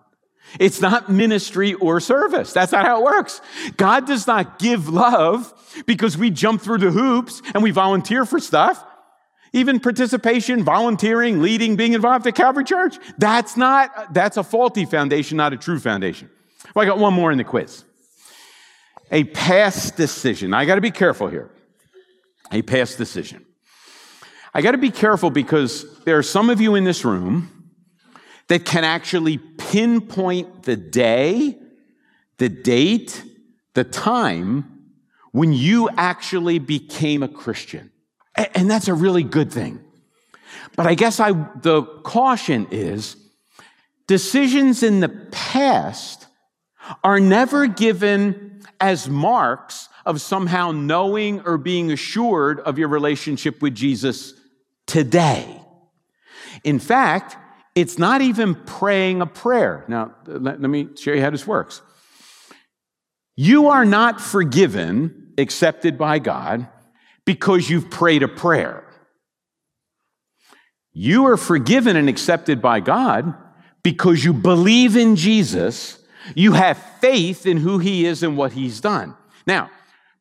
It's 0.59 0.81
not 0.81 1.09
ministry 1.09 1.73
or 1.75 1.99
service. 1.99 2.53
That's 2.53 2.73
not 2.73 2.85
how 2.85 2.99
it 2.99 3.05
works. 3.05 3.41
God 3.77 4.05
does 4.05 4.27
not 4.27 4.59
give 4.59 4.89
love 4.89 5.51
because 5.87 6.17
we 6.17 6.29
jump 6.29 6.61
through 6.61 6.79
the 6.79 6.91
hoops 6.91 7.41
and 7.53 7.63
we 7.63 7.71
volunteer 7.71 8.25
for 8.25 8.39
stuff. 8.39 8.85
Even 9.53 9.79
participation, 9.79 10.63
volunteering, 10.63 11.41
leading, 11.41 11.75
being 11.75 11.93
involved 11.93 12.25
at 12.25 12.35
Calvary 12.35 12.63
Church. 12.63 12.97
That's 13.17 13.57
not, 13.57 14.13
that's 14.13 14.37
a 14.37 14.43
faulty 14.43 14.85
foundation, 14.85 15.37
not 15.37 15.51
a 15.51 15.57
true 15.57 15.79
foundation. 15.79 16.29
Well, 16.73 16.83
I 16.83 16.85
got 16.87 16.99
one 16.99 17.13
more 17.13 17.31
in 17.31 17.37
the 17.37 17.43
quiz. 17.43 17.83
A 19.11 19.25
past 19.25 19.97
decision. 19.97 20.53
I 20.53 20.63
got 20.65 20.75
to 20.75 20.81
be 20.81 20.91
careful 20.91 21.27
here. 21.27 21.49
A 22.51 22.61
past 22.61 22.97
decision. 22.97 23.45
I 24.53 24.61
got 24.61 24.71
to 24.71 24.77
be 24.77 24.91
careful 24.91 25.29
because 25.29 25.85
there 26.05 26.17
are 26.17 26.23
some 26.23 26.49
of 26.49 26.61
you 26.61 26.75
in 26.75 26.83
this 26.85 27.03
room 27.03 27.69
that 28.47 28.65
can 28.65 28.83
actually 28.83 29.37
pinpoint 29.37 30.63
the 30.63 30.75
day, 30.75 31.57
the 32.37 32.49
date, 32.49 33.23
the 33.73 33.83
time 33.83 34.79
when 35.31 35.53
you 35.53 35.89
actually 35.97 36.59
became 36.59 37.23
a 37.23 37.27
Christian. 37.29 37.90
And 38.55 38.69
that's 38.69 38.87
a 38.87 38.93
really 38.93 39.23
good 39.23 39.51
thing. 39.51 39.79
But 40.75 40.87
I 40.87 40.95
guess 40.95 41.19
I, 41.19 41.31
the 41.31 41.83
caution 42.03 42.67
is 42.71 43.15
decisions 44.07 44.83
in 44.83 44.99
the 44.99 45.09
past 45.09 46.27
are 47.03 47.19
never 47.19 47.67
given 47.67 48.61
as 48.79 49.09
marks 49.09 49.89
of 50.05 50.19
somehow 50.21 50.71
knowing 50.71 51.41
or 51.41 51.57
being 51.57 51.91
assured 51.91 52.59
of 52.61 52.77
your 52.77 52.87
relationship 52.87 53.61
with 53.61 53.75
Jesus 53.75 54.33
today. 54.87 55.61
In 56.63 56.79
fact, 56.79 57.37
it's 57.75 57.97
not 57.97 58.21
even 58.21 58.55
praying 58.55 59.21
a 59.21 59.25
prayer. 59.25 59.85
Now, 59.87 60.15
let, 60.25 60.59
let 60.59 60.69
me 60.69 60.89
show 60.95 61.13
you 61.13 61.21
how 61.21 61.29
this 61.29 61.47
works. 61.47 61.81
You 63.35 63.69
are 63.69 63.85
not 63.85 64.19
forgiven, 64.19 65.33
accepted 65.37 65.97
by 65.97 66.19
God, 66.19 66.67
because 67.25 67.69
you've 67.69 67.89
prayed 67.89 68.23
a 68.23 68.27
prayer. 68.27 68.83
You 70.93 71.27
are 71.27 71.37
forgiven 71.37 71.95
and 71.95 72.09
accepted 72.09 72.61
by 72.61 72.79
God 72.79 73.33
because 73.83 74.23
you 74.23 74.33
believe 74.33 74.95
in 74.95 75.15
Jesus, 75.15 75.97
you 76.35 76.53
have 76.53 76.77
faith 76.99 77.45
in 77.45 77.57
who 77.57 77.79
He 77.79 78.05
is 78.05 78.23
and 78.23 78.37
what 78.37 78.51
He's 78.51 78.81
done. 78.81 79.15
Now, 79.47 79.71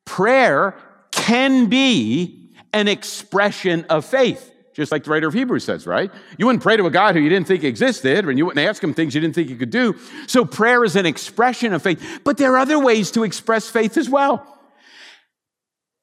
prayer 0.05 0.77
can 1.11 1.67
be 1.67 2.53
an 2.73 2.89
expression 2.89 3.85
of 3.91 4.05
faith, 4.05 4.53
just 4.75 4.93
like 4.93 5.05
the 5.05 5.11
writer 5.11 5.27
of 5.27 5.35
Hebrews 5.35 5.65
says, 5.65 5.87
right? 5.87 6.11
You 6.39 6.47
wouldn't 6.47 6.63
pray 6.63 6.77
to 6.77 6.87
a 6.87 6.91
God 6.91 7.17
who 7.17 7.21
you 7.21 7.29
didn't 7.29 7.49
think 7.49 7.65
existed, 7.65 8.25
and 8.27 8.39
you 8.39 8.47
wouldn't 8.47 8.67
ask 8.67 8.83
Him 8.83 8.95
things 8.95 9.15
you 9.15 9.21
didn't 9.21 9.35
think 9.35 9.51
you 9.51 9.57
could 9.57 9.71
do. 9.71 9.97
So, 10.27 10.45
prayer 10.45 10.85
is 10.85 10.97
an 10.97 11.07
expression 11.07 11.73
of 11.73 11.83
faith, 11.83 12.21
but 12.25 12.37
there 12.37 12.55
are 12.55 12.59
other 12.59 12.79
ways 12.79 13.11
to 13.13 13.25
express 13.25 13.69
faith 13.69 13.97
as 13.97 14.09
well. 14.09 14.60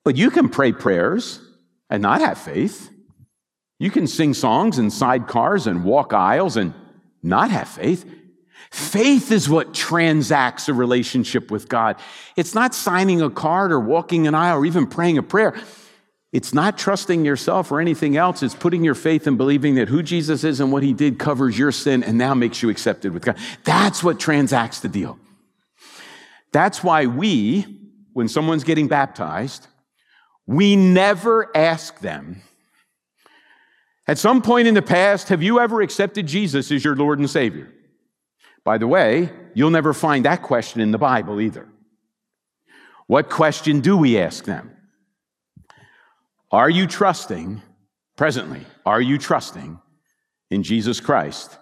But 0.08 0.16
you 0.16 0.32
can 0.32 0.48
pray 0.48 0.72
prayers 0.72 1.42
and 1.90 2.02
not 2.02 2.22
have 2.22 2.38
faith. 2.38 2.90
You 3.78 3.92
can 3.92 4.08
sing 4.08 4.34
songs 4.34 4.80
in 4.80 4.88
sidecars 4.88 5.68
and 5.68 5.84
walk 5.84 6.14
aisles 6.14 6.56
and 6.56 6.74
not 7.22 7.52
have 7.52 7.68
faith. 7.68 8.10
Faith 8.72 9.34
is 9.34 9.50
what 9.50 9.74
transacts 9.74 10.70
a 10.70 10.74
relationship 10.74 11.52
with 11.52 11.68
God. 11.68 11.98
It's 12.38 12.56
not 12.56 12.74
signing 12.74 13.22
a 13.22 13.30
card 13.30 13.74
or 13.74 13.82
walking 13.82 14.28
an 14.28 14.34
aisle 14.34 14.60
or 14.60 14.66
even 14.66 14.88
praying 14.88 15.18
a 15.18 15.24
prayer. 15.24 15.54
It's 16.32 16.54
not 16.54 16.78
trusting 16.78 17.26
yourself 17.26 17.70
or 17.70 17.82
anything 17.82 18.16
else. 18.16 18.42
It's 18.42 18.56
putting 18.56 18.86
your 18.86 18.96
faith 18.96 19.28
and 19.28 19.38
believing 19.38 19.76
that 19.76 19.90
who 19.90 20.02
Jesus 20.02 20.46
is 20.46 20.62
and 20.62 20.72
what 20.72 20.84
he 20.84 20.94
did 20.94 21.20
covers 21.20 21.60
your 21.60 21.74
sin 21.74 22.02
and 22.02 22.18
now 22.18 22.34
makes 22.34 22.64
you 22.64 22.70
accepted 22.70 23.12
with 23.12 23.26
God. 23.26 23.36
That's 23.66 24.02
what 24.02 24.22
transacts 24.22 24.80
the 24.80 24.88
deal. 24.88 25.20
That's 26.54 26.82
why 26.82 27.08
we, 27.08 27.66
when 28.14 28.30
someone's 28.30 28.64
getting 28.64 28.88
baptized, 28.88 29.68
we 30.48 30.76
never 30.76 31.56
ask 31.56 32.00
them, 32.00 32.42
at 34.08 34.18
some 34.18 34.42
point 34.42 34.68
in 34.70 34.74
the 34.74 34.82
past, 34.82 35.28
have 35.28 35.44
you 35.44 35.60
ever 35.60 35.82
accepted 35.82 36.26
Jesus 36.26 36.72
as 36.72 36.84
your 36.84 36.96
Lord 36.96 37.20
and 37.20 37.30
Savior? 37.30 37.70
By 38.64 38.78
the 38.78 38.88
way, 38.88 39.30
you'll 39.54 39.70
never 39.70 39.94
find 39.94 40.24
that 40.26 40.42
question 40.42 40.80
in 40.80 40.92
the 40.92 40.98
Bible 40.98 41.42
either. 41.42 41.68
What 43.08 43.30
question 43.30 43.82
do 43.82 43.98
we 43.98 44.18
ask 44.18 44.46
them? 44.46 44.72
Are 46.52 46.70
you 46.70 46.88
trusting, 46.88 47.62
presently, 48.16 48.66
are 48.86 49.02
you 49.02 49.18
trusting 49.18 49.80
in 50.50 50.64
Jesus 50.64 51.02
Christ 51.02 51.58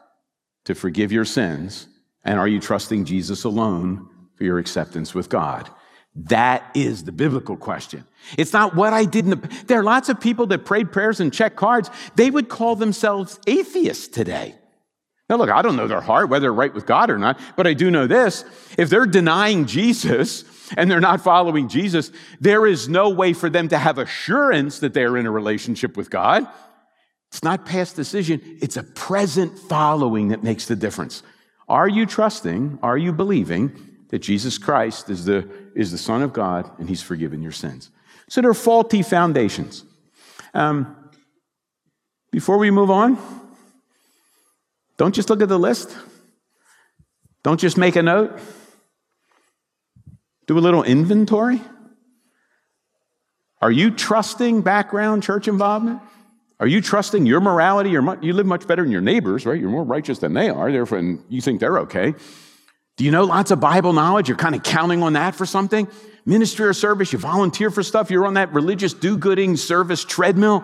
to 0.66 0.76
forgive 0.76 1.12
your 1.12 1.26
sins? 1.26 1.88
And 2.24 2.40
are 2.40 2.48
you 2.48 2.60
trusting 2.60 3.06
Jesus 3.06 3.44
alone 3.44 4.08
for 4.36 4.44
your 4.44 4.58
acceptance 4.60 5.14
with 5.14 5.30
God? 5.30 5.70
That 6.16 6.72
is 6.74 7.04
the 7.04 7.12
biblical 7.12 7.58
question. 7.58 8.06
It's 8.38 8.54
not 8.54 8.74
what 8.74 8.94
I 8.94 9.04
did 9.04 9.26
in 9.26 9.32
the, 9.32 9.64
there 9.68 9.80
are 9.80 9.84
lots 9.84 10.08
of 10.08 10.20
people 10.20 10.48
that 10.48 10.66
prayed 10.66 10.92
prayers 10.92 11.20
and 11.20 11.34
checked 11.34 11.58
cards. 11.58 11.90
They 12.16 12.32
would 12.32 12.48
call 12.48 12.76
themselves 12.76 13.40
atheists 13.48 14.08
today. 14.08 14.56
Now, 15.30 15.38
look, 15.38 15.50
I 15.50 15.62
don't 15.62 15.76
know 15.76 15.88
their 15.88 16.02
heart, 16.02 16.30
whether 16.30 16.44
they're 16.44 16.54
right 16.54 16.74
with 16.74 16.86
God 16.86 17.10
or 17.10 17.18
not, 17.18 17.40
but 17.56 17.66
I 17.66 17.74
do 17.74 17.90
know 17.90 18.06
this. 18.06 18.46
If 18.78 18.90
they're 18.90 19.08
denying 19.08 19.66
Jesus 19.66 20.46
and 20.78 20.90
they're 20.90 21.02
not 21.02 21.22
following 21.22 21.68
Jesus, 21.68 22.12
there 22.40 22.68
is 22.68 22.88
no 22.88 23.10
way 23.10 23.34
for 23.34 23.50
them 23.50 23.68
to 23.70 23.78
have 23.78 23.98
assurance 23.98 24.80
that 24.80 24.94
they're 24.94 25.18
in 25.18 25.26
a 25.26 25.32
relationship 25.32 25.98
with 25.98 26.12
God. 26.12 26.48
It's 27.32 27.44
not 27.44 27.66
past 27.66 27.96
decision, 27.96 28.40
it's 28.62 28.78
a 28.78 28.84
present 28.84 29.58
following 29.58 30.30
that 30.30 30.44
makes 30.44 30.68
the 30.68 30.76
difference. 30.76 31.24
Are 31.68 31.90
you 31.90 32.06
trusting? 32.06 32.80
Are 32.84 32.98
you 32.98 33.12
believing 33.12 33.72
that 34.10 34.20
Jesus 34.20 34.60
Christ 34.60 35.10
is 35.10 35.26
the, 35.26 35.50
is 35.76 35.92
the 35.92 35.98
Son 35.98 36.22
of 36.22 36.34
God 36.34 36.70
and 36.80 36.90
He's 36.90 37.02
forgiven 37.02 37.42
your 37.42 37.52
sins. 37.52 37.92
So 38.30 38.42
there 38.42 38.50
are 38.50 38.56
faulty 38.56 39.02
foundations. 39.04 39.84
Um, 40.54 40.96
before 42.32 42.58
we 42.58 42.72
move 42.72 42.90
on, 42.90 43.18
don't 44.98 45.14
just 45.14 45.30
look 45.30 45.42
at 45.42 45.50
the 45.50 45.60
list. 45.60 45.96
Don't 47.44 47.60
just 47.60 47.78
make 47.78 47.96
a 47.96 48.02
note. 48.02 48.40
Do 50.48 50.58
a 50.58 50.60
little 50.60 50.84
inventory. 50.84 51.62
Are 53.62 53.72
you 53.72 53.92
trusting 53.92 54.62
background 54.62 55.24
church 55.24 55.48
involvement? 55.48 56.02
Are 56.60 56.68
you 56.68 56.82
trusting 56.82 57.26
your 57.26 57.42
morality? 57.42 57.90
You're, 57.90 58.18
you 58.24 58.34
live 58.34 58.46
much 58.46 58.68
better 58.68 58.84
than 58.84 58.92
your 58.92 59.02
neighbors, 59.02 59.46
right? 59.46 59.60
You're 59.60 59.70
more 59.70 59.84
righteous 59.84 60.20
than 60.20 60.34
they 60.34 60.50
are, 60.50 60.72
therefore, 60.72 61.00
and 61.00 61.24
you 61.30 61.42
think 61.42 61.60
they're 61.60 61.80
okay. 61.80 62.14
Do 62.98 63.04
you 63.04 63.12
know 63.12 63.26
lots 63.26 63.52
of 63.52 63.60
Bible 63.60 63.94
knowledge? 63.94 64.30
You're 64.30 64.38
kind 64.38 64.56
of 64.56 64.64
counting 64.64 65.04
on 65.04 65.14
that 65.14 65.36
for 65.36 65.46
something? 65.46 65.88
Ministry 66.26 66.66
or 66.66 66.74
service, 66.74 67.14
you 67.14 67.20
volunteer 67.20 67.70
for 67.70 67.84
stuff, 67.84 68.10
you're 68.10 68.26
on 68.26 68.36
that 68.36 68.54
religious 68.54 68.94
do 68.94 69.18
gooding 69.18 69.58
service 69.58 70.04
treadmill. 70.04 70.64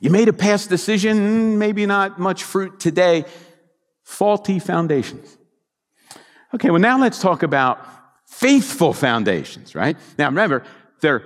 You 0.00 0.10
made 0.10 0.28
a 0.28 0.32
past 0.32 0.68
decision, 0.68 1.18
mm, 1.18 1.56
maybe 1.58 1.86
not 1.86 2.18
much 2.18 2.44
fruit 2.44 2.80
today. 2.80 3.24
Faulty 4.02 4.58
foundations. 4.58 5.38
Okay, 6.54 6.70
well, 6.70 6.80
now 6.80 6.98
let's 6.98 7.20
talk 7.20 7.42
about 7.42 7.86
faithful 8.26 8.92
foundations, 8.92 9.74
right? 9.74 9.96
Now 10.18 10.26
remember, 10.26 10.64
they're 11.00 11.24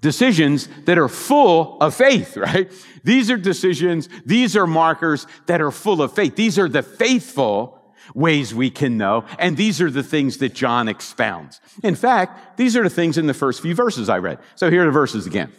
decisions 0.00 0.68
that 0.86 0.98
are 0.98 1.08
full 1.08 1.78
of 1.80 1.94
faith, 1.94 2.36
right? 2.36 2.72
These 3.04 3.30
are 3.30 3.36
decisions, 3.36 4.08
these 4.26 4.56
are 4.56 4.66
markers 4.66 5.26
that 5.46 5.60
are 5.60 5.70
full 5.70 6.02
of 6.02 6.12
faith. 6.12 6.36
These 6.36 6.58
are 6.58 6.68
the 6.68 6.82
faithful 6.82 7.79
ways 8.14 8.54
we 8.54 8.70
can 8.70 8.96
know. 8.96 9.24
And 9.38 9.56
these 9.56 9.80
are 9.80 9.90
the 9.90 10.02
things 10.02 10.38
that 10.38 10.54
John 10.54 10.88
expounds. 10.88 11.60
In 11.82 11.94
fact, 11.94 12.56
these 12.56 12.76
are 12.76 12.82
the 12.82 12.90
things 12.90 13.18
in 13.18 13.26
the 13.26 13.34
first 13.34 13.60
few 13.60 13.74
verses 13.74 14.08
I 14.08 14.18
read. 14.18 14.38
So 14.54 14.70
here 14.70 14.82
are 14.82 14.86
the 14.86 14.90
verses 14.90 15.26
again. 15.26 15.52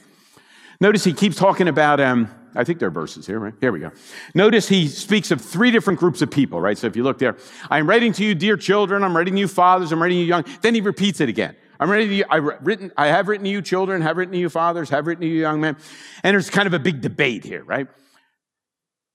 Notice 0.79 1.03
he 1.03 1.13
keeps 1.13 1.35
talking 1.35 1.67
about, 1.67 1.99
um, 1.99 2.27
I 2.55 2.63
think 2.63 2.79
there 2.79 2.87
are 2.87 2.91
verses 2.91 3.27
here, 3.27 3.39
right? 3.39 3.53
Here 3.61 3.71
we 3.71 3.79
go. 3.79 3.91
Notice 4.33 4.67
he 4.67 4.87
speaks 4.87 5.29
of 5.29 5.39
three 5.39 5.69
different 5.69 5.99
groups 5.99 6.21
of 6.21 6.31
people, 6.31 6.59
right? 6.59 6.77
So 6.77 6.87
if 6.87 6.95
you 6.95 7.03
look 7.03 7.19
there, 7.19 7.37
I'm 7.69 7.87
writing 7.87 8.13
to 8.13 8.25
you, 8.25 8.33
dear 8.33 8.57
children, 8.57 9.03
I'm 9.03 9.15
writing 9.15 9.35
to 9.35 9.39
you, 9.39 9.47
fathers, 9.47 9.91
I'm 9.91 10.01
writing 10.01 10.17
to 10.17 10.21
you, 10.21 10.27
young. 10.27 10.45
Then 10.61 10.73
he 10.73 10.81
repeats 10.81 11.21
it 11.21 11.29
again. 11.29 11.55
I'm 11.79 11.89
ready 11.89 12.07
to 12.07 12.13
you, 12.13 12.25
I, 12.29 12.37
written, 12.37 12.91
I 12.95 13.07
have 13.07 13.27
written 13.27 13.43
to 13.45 13.49
you, 13.49 13.61
children, 13.61 14.01
have 14.01 14.17
written 14.17 14.33
to 14.33 14.39
you, 14.39 14.49
fathers, 14.49 14.89
have 14.89 15.07
written 15.07 15.21
to 15.21 15.27
you, 15.27 15.41
young 15.41 15.61
men. 15.61 15.77
And 16.23 16.33
there's 16.33 16.49
kind 16.49 16.67
of 16.67 16.73
a 16.73 16.79
big 16.79 17.01
debate 17.01 17.43
here, 17.43 17.63
right? 17.63 17.87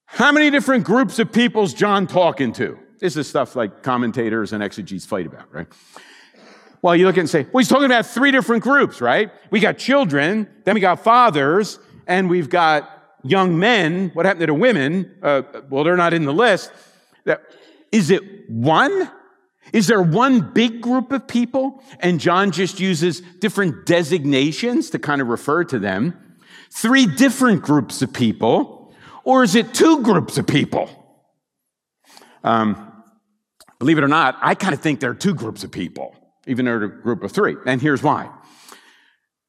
How 0.07 0.33
many 0.33 0.51
different 0.51 0.85
groups 0.85 1.19
of 1.19 1.33
people's 1.33 1.75
John 1.75 2.07
talking 2.07 2.53
to? 2.55 2.79
This 2.99 3.17
is 3.17 3.29
stuff 3.29 3.57
like 3.57 3.83
commentators 3.83 4.53
and 4.53 4.63
exegetes 4.63 5.07
fight 5.07 5.27
about, 5.27 5.53
right? 5.53 5.67
Well, 6.83 6.95
you 6.95 7.07
look 7.07 7.17
and 7.17 7.29
say, 7.29 7.47
well, 7.53 7.61
he's 7.61 7.69
talking 7.69 7.87
about 7.87 8.07
three 8.07 8.31
different 8.31 8.63
groups, 8.63 9.01
right? 9.01 9.31
We 9.51 9.61
got 9.61 9.79
children, 9.79 10.49
then 10.65 10.75
we 10.75 10.81
got 10.81 11.03
fathers, 11.03 11.79
and 12.07 12.31
we've 12.31 12.49
got 12.49 12.97
young 13.23 13.59
men? 13.59 14.11
What 14.15 14.27
happened 14.27 14.43
to 14.43 14.47
the 14.47 14.55
women? 14.55 15.15
Uh, 15.23 15.43
well, 15.69 15.85
they're 15.85 15.97
not 15.97 16.15
in 16.15 16.25
the 16.25 16.33
list. 16.33 16.71
Is 17.93 18.11
it 18.11 18.49
one? 18.49 19.11
Is 19.73 19.87
there 19.87 20.03
one 20.03 20.53
big 20.53 20.81
group 20.81 21.13
of 21.13 21.27
people? 21.27 21.83
And 22.01 22.21
John 22.21 22.51
just 22.51 22.79
uses 22.79 23.21
different 23.41 23.87
designations 23.87 24.91
to 24.91 24.99
kind 24.99 25.21
of 25.21 25.29
refer 25.29 25.65
to 25.65 25.79
them. 25.79 26.17
Three 26.71 27.07
different 27.07 27.63
groups 27.63 28.03
of 28.03 28.13
people? 28.13 28.95
Or 29.25 29.43
is 29.43 29.55
it 29.55 29.75
two 29.75 30.03
groups 30.03 30.39
of 30.39 30.47
people? 30.47 31.06
Um, 32.47 32.93
believe 33.81 33.99
it 33.99 34.05
or 34.05 34.09
not, 34.09 34.39
I 34.41 34.55
kind 34.55 34.73
of 34.73 34.81
think 34.81 35.01
there 35.01 35.11
are 35.11 35.15
two 35.15 35.35
groups 35.35 35.65
of 35.65 35.73
people, 35.73 36.15
even 36.47 36.65
though 36.65 36.79
they're 36.79 36.89
a 36.89 37.03
group 37.03 37.25
of 37.25 37.33
three. 37.33 37.57
And 37.67 37.83
here's 37.83 38.03
why. 38.03 38.31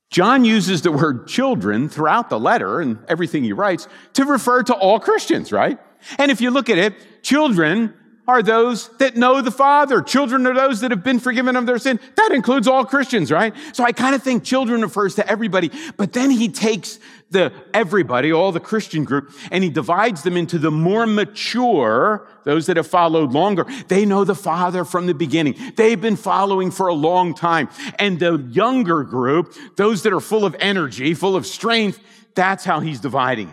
John 0.10 0.44
uses 0.44 0.82
the 0.82 0.92
word 0.92 1.27
children 1.27 1.89
throughout 1.89 2.30
the 2.30 2.39
letter 2.39 2.82
and 2.82 2.98
everything 3.08 3.44
he 3.44 3.54
writes 3.54 3.88
to 4.13 4.25
refer 4.25 4.63
to 4.63 4.74
all 4.74 5.00
Christians, 5.00 5.51
right? 5.51 5.77
And 6.18 6.32
if 6.32 6.42
you 6.42 6.50
look 6.50 6.70
at 6.70 6.77
it, 6.77 6.96
children 7.22 7.94
are 8.27 8.43
those 8.43 8.89
that 8.98 9.15
know 9.15 9.41
the 9.41 9.51
Father. 9.51 10.01
Children 10.01 10.46
are 10.46 10.53
those 10.53 10.81
that 10.81 10.91
have 10.91 11.03
been 11.03 11.19
forgiven 11.19 11.55
of 11.55 11.65
their 11.65 11.77
sin. 11.77 12.00
That 12.15 12.31
includes 12.34 12.67
all 12.67 12.86
Christians, 12.86 13.31
right? 13.31 13.53
So 13.72 13.84
I 13.84 13.93
kind 13.93 14.13
of 14.13 14.22
think 14.22 14.43
children 14.43 14.81
refers 14.81 15.15
to 15.15 15.27
everybody, 15.27 15.72
but 15.96 16.12
then 16.12 16.29
he 16.29 16.50
takes 16.50 17.00
the 17.31 17.53
everybody, 17.74 18.31
all 18.31 18.51
the 18.51 18.60
Christian 18.60 19.03
group, 19.03 19.31
and 19.51 19.63
he 19.63 19.69
divides 19.69 20.24
them 20.24 20.38
into 20.38 20.57
the 20.57 20.72
more 20.72 21.05
mature, 21.05 22.27
those 22.43 22.65
that 22.67 22.77
have 22.77 22.88
followed 22.88 23.31
longer. 23.31 23.65
They 23.88 24.05
know 24.05 24.24
the 24.24 24.36
Father 24.36 24.84
from 24.84 25.07
the 25.07 25.13
beginning. 25.13 25.55
They've 25.75 26.00
been 26.00 26.15
following 26.15 26.72
for 26.72 26.88
a 26.88 26.93
long 26.93 27.34
time. 27.34 27.69
And 27.98 28.19
the 28.19 28.38
younger 28.50 29.03
group, 29.03 29.53
those 29.77 30.03
that 30.03 30.13
are 30.13 30.22
full 30.22 30.46
of 30.46 30.55
energy, 30.60 31.13
full 31.13 31.36
of 31.36 31.46
strength, 31.46 32.00
that's 32.36 32.63
how 32.63 32.81
he's 32.81 33.00
dividing. 33.00 33.50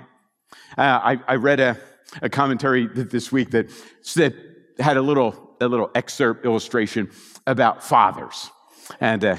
Uh, 0.76 0.82
I, 1.02 1.20
I, 1.28 1.34
read 1.36 1.60
a, 1.60 1.78
a 2.20 2.28
commentary 2.28 2.88
this 2.88 3.30
week 3.30 3.52
that 3.52 3.70
said 4.02 4.34
had 4.78 4.96
a 4.96 5.02
little, 5.02 5.56
a 5.60 5.68
little 5.68 5.90
excerpt 5.94 6.44
illustration 6.44 7.10
about 7.46 7.82
fathers. 7.84 8.50
And 9.00 9.24
uh, 9.24 9.36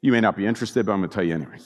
you 0.00 0.12
may 0.12 0.20
not 0.20 0.36
be 0.36 0.46
interested, 0.46 0.86
but 0.86 0.92
I'm 0.92 1.00
going 1.00 1.10
to 1.10 1.14
tell 1.14 1.24
you 1.24 1.34
anyway. 1.34 1.58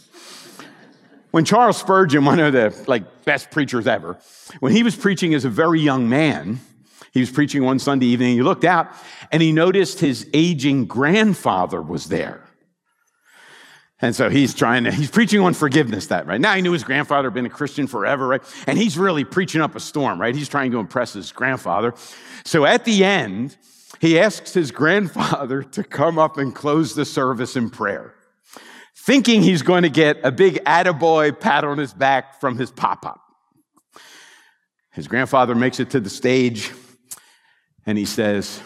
When 1.31 1.45
Charles 1.45 1.77
Spurgeon, 1.77 2.25
one 2.25 2.39
of 2.39 2.53
the 2.53 2.75
like 2.87 3.25
best 3.25 3.51
preachers 3.51 3.87
ever, 3.87 4.19
when 4.61 4.73
he 4.73 4.83
was 4.83 4.97
preaching 4.97 5.35
as 5.35 5.45
a 5.45 5.51
very 5.51 5.81
young 5.81 6.09
man, 6.09 6.61
he 7.13 7.21
was 7.21 7.31
preaching 7.31 7.65
one 7.65 7.79
Sunday 7.79 8.07
evening. 8.07 8.37
He 8.37 8.43
looked 8.43 8.65
out 8.65 8.89
and 9.33 9.43
he 9.43 9.53
noticed 9.53 10.01
his 10.01 10.29
aging 10.33 10.87
grandfather 10.87 11.81
was 11.83 12.07
there. 12.07 12.46
And 14.01 14.15
so 14.15 14.29
he's 14.29 14.53
trying 14.53 14.85
to, 14.85 14.91
he's 14.91 15.11
preaching 15.11 15.41
on 15.41 15.55
forgiveness 15.55 16.09
that, 16.09 16.27
right? 16.27 16.41
Now 16.41 16.55
he 16.55 16.61
knew 16.61 16.73
his 16.73 16.85
grandfather 16.85 17.29
had 17.29 17.35
been 17.35 17.47
a 17.47 17.51
Christian 17.51 17.87
forever, 17.87 18.27
right? 18.27 18.43
And 18.67 18.77
he's 18.77 18.99
really 18.99 19.25
preaching 19.25 19.63
up 19.63 19.75
a 19.75 19.81
storm, 19.81 20.21
right? 20.21 20.35
He's 20.35 20.51
trying 20.51 20.71
to 20.73 20.79
impress 20.79 21.15
his 21.15 21.33
grandfather. 21.33 21.95
So 22.45 22.67
at 22.67 22.85
the 22.85 23.05
end, 23.05 23.57
he 24.01 24.19
asks 24.19 24.53
his 24.53 24.71
grandfather 24.71 25.63
to 25.63 25.83
come 25.83 26.19
up 26.19 26.37
and 26.37 26.55
close 26.55 26.95
the 26.95 27.07
service 27.07 27.57
in 27.57 27.71
prayer, 27.71 28.15
thinking 28.95 29.43
he's 29.43 29.63
going 29.63 29.85
to 29.85 29.89
get 29.89 30.19
a 30.23 30.31
big 30.31 30.63
attaboy 30.65 31.39
pat 31.41 31.65
on 31.65 31.79
his 31.79 31.95
back 31.95 32.39
from 32.39 32.59
his 32.59 32.71
pop-up. 32.71 33.23
His 34.93 35.09
grandfather 35.09 35.55
makes 35.55 35.81
it 35.81 35.91
to 35.91 36.01
the 36.01 36.11
stage 36.11 36.71
and 37.87 37.97
he 37.97 38.05
says, 38.05 38.61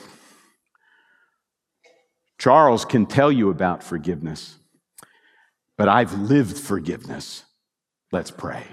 Charles 2.38 2.84
can 2.84 3.06
tell 3.06 3.30
you 3.30 3.50
about 3.50 3.84
forgiveness 3.84 4.56
but 5.80 5.88
I've 5.88 6.12
lived 6.12 6.58
forgiveness. 6.58 7.42
Let's 8.12 8.30
pray. 8.30 8.64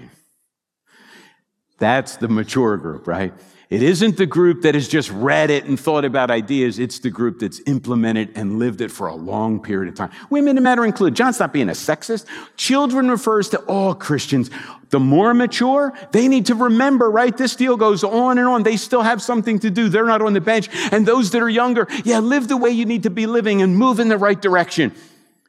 That's 1.78 2.16
the 2.16 2.28
mature 2.28 2.76
group, 2.76 3.06
right? 3.06 3.32
It 3.70 3.82
isn't 3.82 4.18
the 4.18 4.26
group 4.26 4.60
that 4.60 4.74
has 4.74 4.88
just 4.88 5.10
read 5.12 5.48
it 5.48 5.64
and 5.64 5.80
thought 5.80 6.04
about 6.04 6.30
ideas. 6.30 6.78
It's 6.78 6.98
the 6.98 7.08
group 7.08 7.38
that's 7.38 7.62
implemented 7.66 8.32
and 8.34 8.58
lived 8.58 8.82
it 8.82 8.90
for 8.90 9.06
a 9.06 9.14
long 9.14 9.62
period 9.62 9.90
of 9.90 9.94
time. 9.94 10.10
Women, 10.28 10.56
no 10.56 10.60
matter 10.60 10.84
include. 10.84 11.16
John's 11.16 11.40
not 11.40 11.50
being 11.50 11.70
a 11.70 11.72
sexist. 11.72 12.26
Children 12.58 13.08
refers 13.10 13.48
to 13.50 13.58
all 13.60 13.94
Christians. 13.94 14.50
The 14.90 15.00
more 15.00 15.32
mature, 15.32 15.94
they 16.12 16.28
need 16.28 16.44
to 16.46 16.54
remember, 16.54 17.10
right? 17.10 17.34
This 17.34 17.56
deal 17.56 17.78
goes 17.78 18.04
on 18.04 18.36
and 18.36 18.46
on. 18.46 18.64
They 18.64 18.76
still 18.76 19.02
have 19.02 19.22
something 19.22 19.60
to 19.60 19.70
do. 19.70 19.88
They're 19.88 20.04
not 20.04 20.20
on 20.20 20.34
the 20.34 20.42
bench. 20.42 20.68
And 20.92 21.06
those 21.06 21.30
that 21.30 21.40
are 21.40 21.48
younger, 21.48 21.88
yeah, 22.04 22.18
live 22.18 22.48
the 22.48 22.58
way 22.58 22.68
you 22.68 22.84
need 22.84 23.04
to 23.04 23.10
be 23.10 23.26
living 23.26 23.62
and 23.62 23.74
move 23.74 23.98
in 23.98 24.08
the 24.08 24.18
right 24.18 24.38
direction. 24.38 24.92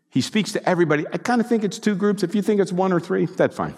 He 0.10 0.22
speaks 0.22 0.52
to 0.54 0.70
everybody. 0.70 1.06
I 1.14 1.18
kind 1.18 1.40
of 1.40 1.48
think 1.48 1.64
it's 1.64 1.80
two 1.80 1.96
groups. 1.96 2.24
If 2.24 2.34
you 2.34 2.42
think 2.42 2.60
it's 2.60 2.72
one 2.72 2.92
or 2.92 3.00
three, 3.00 3.26
that's 3.26 3.56
fine. 3.56 3.76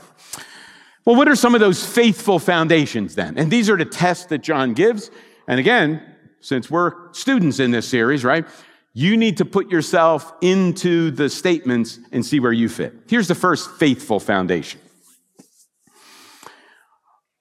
Well, 1.03 1.15
what 1.15 1.27
are 1.27 1.35
some 1.35 1.55
of 1.55 1.61
those 1.61 1.85
faithful 1.85 2.39
foundations 2.39 3.15
then? 3.15 3.37
And 3.37 3.51
these 3.51 3.69
are 3.69 3.77
the 3.77 3.85
tests 3.85 4.25
that 4.25 4.39
John 4.39 4.73
gives. 4.73 5.11
And 5.47 5.59
again, 5.59 6.01
since 6.39 6.69
we're 6.69 7.11
students 7.11 7.59
in 7.59 7.71
this 7.71 7.87
series, 7.87 8.23
right? 8.23 8.45
You 8.93 9.17
need 9.17 9.37
to 9.37 9.45
put 9.45 9.71
yourself 9.71 10.33
into 10.41 11.11
the 11.11 11.29
statements 11.29 11.99
and 12.11 12.25
see 12.25 12.39
where 12.39 12.51
you 12.51 12.69
fit. 12.69 12.93
Here's 13.07 13.27
the 13.27 13.35
first 13.35 13.71
faithful 13.71 14.19
foundation. 14.19 14.79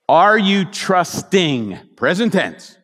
Are 0.08 0.38
you 0.38 0.64
trusting? 0.64 1.78
Present 1.96 2.32
tense. 2.32 2.76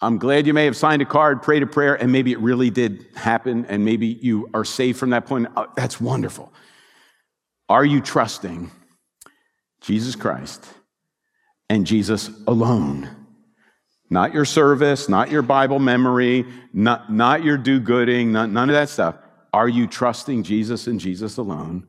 I'm 0.00 0.18
glad 0.18 0.46
you 0.46 0.54
may 0.54 0.64
have 0.66 0.76
signed 0.76 1.02
a 1.02 1.04
card, 1.04 1.42
prayed 1.42 1.62
a 1.62 1.66
prayer, 1.66 1.94
and 1.94 2.12
maybe 2.12 2.32
it 2.32 2.38
really 2.38 2.70
did 2.70 3.06
happen, 3.16 3.66
and 3.66 3.84
maybe 3.84 4.06
you 4.06 4.48
are 4.54 4.64
saved 4.64 4.98
from 4.98 5.10
that 5.10 5.26
point. 5.26 5.48
Oh, 5.56 5.66
that's 5.76 6.00
wonderful. 6.00 6.52
Are 7.68 7.84
you 7.84 8.00
trusting 8.00 8.70
Jesus 9.80 10.14
Christ 10.14 10.64
and 11.68 11.86
Jesus 11.86 12.30
alone? 12.46 13.08
Not 14.08 14.32
your 14.32 14.44
service, 14.44 15.08
not 15.08 15.30
your 15.30 15.42
Bible 15.42 15.80
memory, 15.80 16.46
not, 16.72 17.12
not 17.12 17.42
your 17.44 17.58
do 17.58 17.78
gooding, 17.80 18.32
none 18.32 18.56
of 18.56 18.68
that 18.68 18.88
stuff. 18.88 19.16
Are 19.52 19.68
you 19.68 19.86
trusting 19.86 20.44
Jesus 20.44 20.86
and 20.86 21.00
Jesus 21.00 21.36
alone 21.36 21.86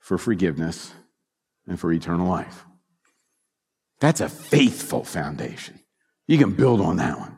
for 0.00 0.18
forgiveness 0.18 0.92
and 1.66 1.78
for 1.78 1.92
eternal 1.92 2.28
life? 2.28 2.64
That's 4.00 4.20
a 4.20 4.28
faithful 4.28 5.04
foundation. 5.04 5.80
You 6.26 6.36
can 6.36 6.52
build 6.52 6.80
on 6.80 6.96
that 6.96 7.18
one. 7.18 7.33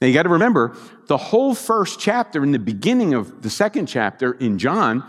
Now 0.00 0.06
you 0.06 0.14
got 0.14 0.22
to 0.22 0.30
remember 0.30 0.76
the 1.06 1.16
whole 1.16 1.54
first 1.54 2.00
chapter 2.00 2.42
in 2.42 2.52
the 2.52 2.58
beginning 2.58 3.14
of 3.14 3.42
the 3.42 3.50
second 3.50 3.86
chapter 3.86 4.32
in 4.32 4.58
John, 4.58 5.04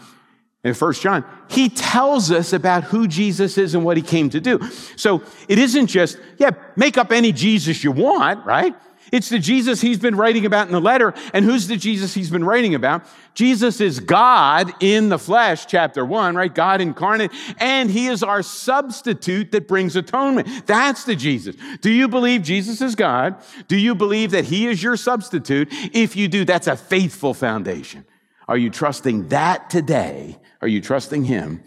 in 0.63 0.73
First 0.73 1.01
John, 1.01 1.25
he 1.49 1.69
tells 1.69 2.29
us 2.29 2.53
about 2.53 2.83
who 2.83 3.07
Jesus 3.07 3.57
is 3.57 3.73
and 3.73 3.83
what 3.83 3.97
he 3.97 4.03
came 4.03 4.29
to 4.29 4.39
do. 4.39 4.59
So 4.95 5.23
it 5.47 5.57
isn't 5.57 5.87
just, 5.87 6.17
yeah, 6.37 6.51
make 6.75 6.97
up 6.97 7.11
any 7.11 7.31
Jesus 7.31 7.83
you 7.83 7.91
want, 7.91 8.45
right? 8.45 8.75
It's 9.11 9.29
the 9.29 9.39
Jesus 9.39 9.81
he's 9.81 9.99
been 9.99 10.15
writing 10.15 10.45
about 10.45 10.67
in 10.67 10.73
the 10.73 10.81
letter. 10.81 11.13
And 11.33 11.43
who's 11.43 11.67
the 11.67 11.77
Jesus 11.77 12.13
he's 12.13 12.29
been 12.29 12.43
writing 12.43 12.75
about? 12.75 13.03
Jesus 13.33 13.81
is 13.81 13.99
God 13.99 14.71
in 14.79 15.09
the 15.09 15.19
flesh, 15.19 15.65
chapter 15.65 16.05
one, 16.05 16.35
right? 16.35 16.53
God 16.53 16.81
incarnate. 16.81 17.31
And 17.57 17.89
he 17.89 18.07
is 18.07 18.23
our 18.23 18.41
substitute 18.41 19.51
that 19.51 19.67
brings 19.67 19.95
atonement. 19.95 20.65
That's 20.65 21.03
the 21.03 21.15
Jesus. 21.15 21.55
Do 21.81 21.89
you 21.89 22.07
believe 22.07 22.43
Jesus 22.43 22.81
is 22.81 22.95
God? 22.95 23.35
Do 23.67 23.77
you 23.77 23.95
believe 23.95 24.31
that 24.31 24.45
he 24.45 24.67
is 24.67 24.81
your 24.81 24.97
substitute? 24.97 25.69
If 25.71 26.15
you 26.15 26.27
do, 26.27 26.45
that's 26.45 26.67
a 26.67 26.75
faithful 26.75 27.33
foundation. 27.33 28.05
Are 28.47 28.57
you 28.57 28.69
trusting 28.69 29.29
that 29.29 29.69
today? 29.69 30.37
Are 30.61 30.67
you 30.67 30.81
trusting 30.81 31.25
him 31.25 31.63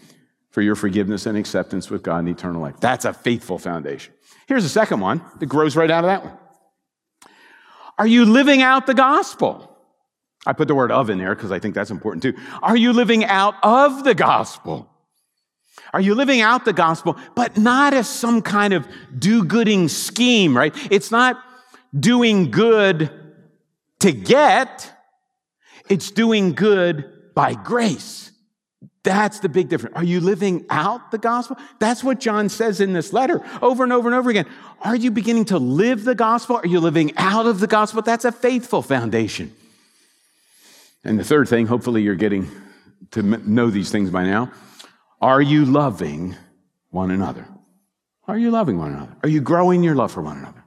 for 0.51 0.61
your 0.61 0.75
forgiveness 0.75 1.25
and 1.25 1.37
acceptance 1.37 1.89
with 1.89 2.03
God 2.03 2.19
in 2.19 2.27
eternal 2.29 2.61
life? 2.61 2.79
That's 2.79 3.05
a 3.05 3.13
faithful 3.13 3.59
foundation. 3.59 4.13
Here's 4.47 4.63
the 4.63 4.69
second 4.69 4.99
one 4.99 5.21
that 5.39 5.47
grows 5.47 5.75
right 5.75 5.89
out 5.89 6.03
of 6.03 6.09
that 6.09 6.23
one. 6.23 6.37
Are 7.97 8.07
you 8.07 8.25
living 8.25 8.61
out 8.61 8.87
the 8.87 8.93
gospel? 8.93 9.71
I 10.45 10.53
put 10.53 10.67
the 10.67 10.75
word 10.75 10.91
of 10.91 11.09
in 11.09 11.17
there 11.17 11.33
because 11.33 11.51
I 11.51 11.59
think 11.59 11.75
that's 11.75 11.91
important 11.91 12.23
too. 12.23 12.33
Are 12.61 12.77
you 12.77 12.93
living 12.93 13.25
out 13.25 13.55
of 13.63 14.03
the 14.03 14.13
gospel? 14.13 14.89
Are 15.93 16.01
you 16.01 16.13
living 16.13 16.41
out 16.41 16.65
the 16.65 16.73
gospel, 16.73 17.17
but 17.35 17.57
not 17.57 17.93
as 17.93 18.09
some 18.09 18.41
kind 18.41 18.73
of 18.73 18.87
do 19.17 19.43
gooding 19.43 19.87
scheme, 19.87 20.55
right? 20.55 20.75
It's 20.91 21.09
not 21.09 21.41
doing 21.97 22.51
good 22.51 23.09
to 23.99 24.11
get, 24.11 24.91
it's 25.89 26.11
doing 26.11 26.53
good 26.53 27.33
by 27.33 27.53
grace. 27.53 28.31
That's 29.05 29.39
the 29.39 29.49
big 29.49 29.69
difference. 29.69 29.95
Are 29.95 30.03
you 30.03 30.19
living 30.19 30.65
out 30.71 31.11
the 31.11 31.19
gospel? 31.19 31.57
That's 31.77 32.03
what 32.03 32.19
John 32.19 32.49
says 32.49 32.81
in 32.81 32.91
this 32.91 33.13
letter 33.13 33.39
over 33.61 33.83
and 33.83 33.93
over 33.93 34.09
and 34.09 34.15
over 34.15 34.31
again. 34.31 34.47
Are 34.81 34.95
you 34.95 35.11
beginning 35.11 35.45
to 35.45 35.59
live 35.59 36.05
the 36.05 36.15
gospel? 36.15 36.57
Are 36.57 36.65
you 36.65 36.79
living 36.79 37.15
out 37.15 37.45
of 37.45 37.59
the 37.59 37.67
gospel? 37.67 38.01
That's 38.01 38.25
a 38.25 38.31
faithful 38.31 38.81
foundation. 38.81 39.53
And 41.03 41.19
the 41.19 41.23
third 41.23 41.47
thing, 41.47 41.67
hopefully 41.67 42.01
you're 42.01 42.15
getting 42.15 42.49
to 43.11 43.21
know 43.21 43.69
these 43.69 43.91
things 43.91 44.09
by 44.09 44.23
now. 44.25 44.51
Are 45.21 45.41
you 45.41 45.65
loving 45.65 46.35
one 46.89 47.11
another? 47.11 47.47
Are 48.27 48.39
you 48.39 48.49
loving 48.49 48.79
one 48.79 48.91
another? 48.91 49.15
Are 49.21 49.29
you 49.29 49.39
growing 49.39 49.83
your 49.83 49.93
love 49.93 50.11
for 50.11 50.23
one 50.23 50.39
another? 50.39 50.63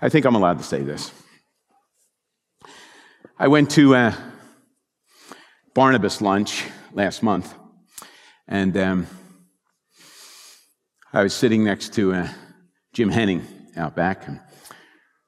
I 0.00 0.08
think 0.08 0.26
I'm 0.26 0.34
allowed 0.34 0.58
to 0.58 0.64
say 0.64 0.82
this. 0.82 1.12
I 3.38 3.46
went 3.46 3.70
to 3.72 3.94
uh, 3.94 4.14
Barnabas 5.74 6.20
lunch 6.20 6.64
last 6.92 7.22
month. 7.22 7.54
And 8.46 8.76
um, 8.76 9.06
I 11.12 11.22
was 11.22 11.32
sitting 11.32 11.64
next 11.64 11.94
to 11.94 12.12
uh, 12.12 12.28
Jim 12.92 13.08
Henning 13.08 13.46
out 13.76 13.96
back. 13.96 14.28
And 14.28 14.40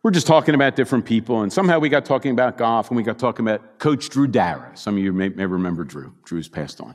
we're 0.02 0.10
just 0.10 0.26
talking 0.26 0.54
about 0.54 0.76
different 0.76 1.06
people, 1.06 1.40
and 1.40 1.50
somehow 1.50 1.78
we 1.78 1.88
got 1.88 2.04
talking 2.04 2.32
about 2.32 2.58
golf, 2.58 2.90
and 2.90 2.96
we 2.96 3.02
got 3.02 3.18
talking 3.18 3.46
about 3.46 3.78
Coach 3.78 4.10
Drew 4.10 4.26
Dara. 4.26 4.70
Some 4.74 4.98
of 4.98 5.02
you 5.02 5.14
may, 5.14 5.30
may 5.30 5.46
remember 5.46 5.82
Drew. 5.82 6.12
Drew's 6.26 6.48
passed 6.48 6.82
on. 6.82 6.94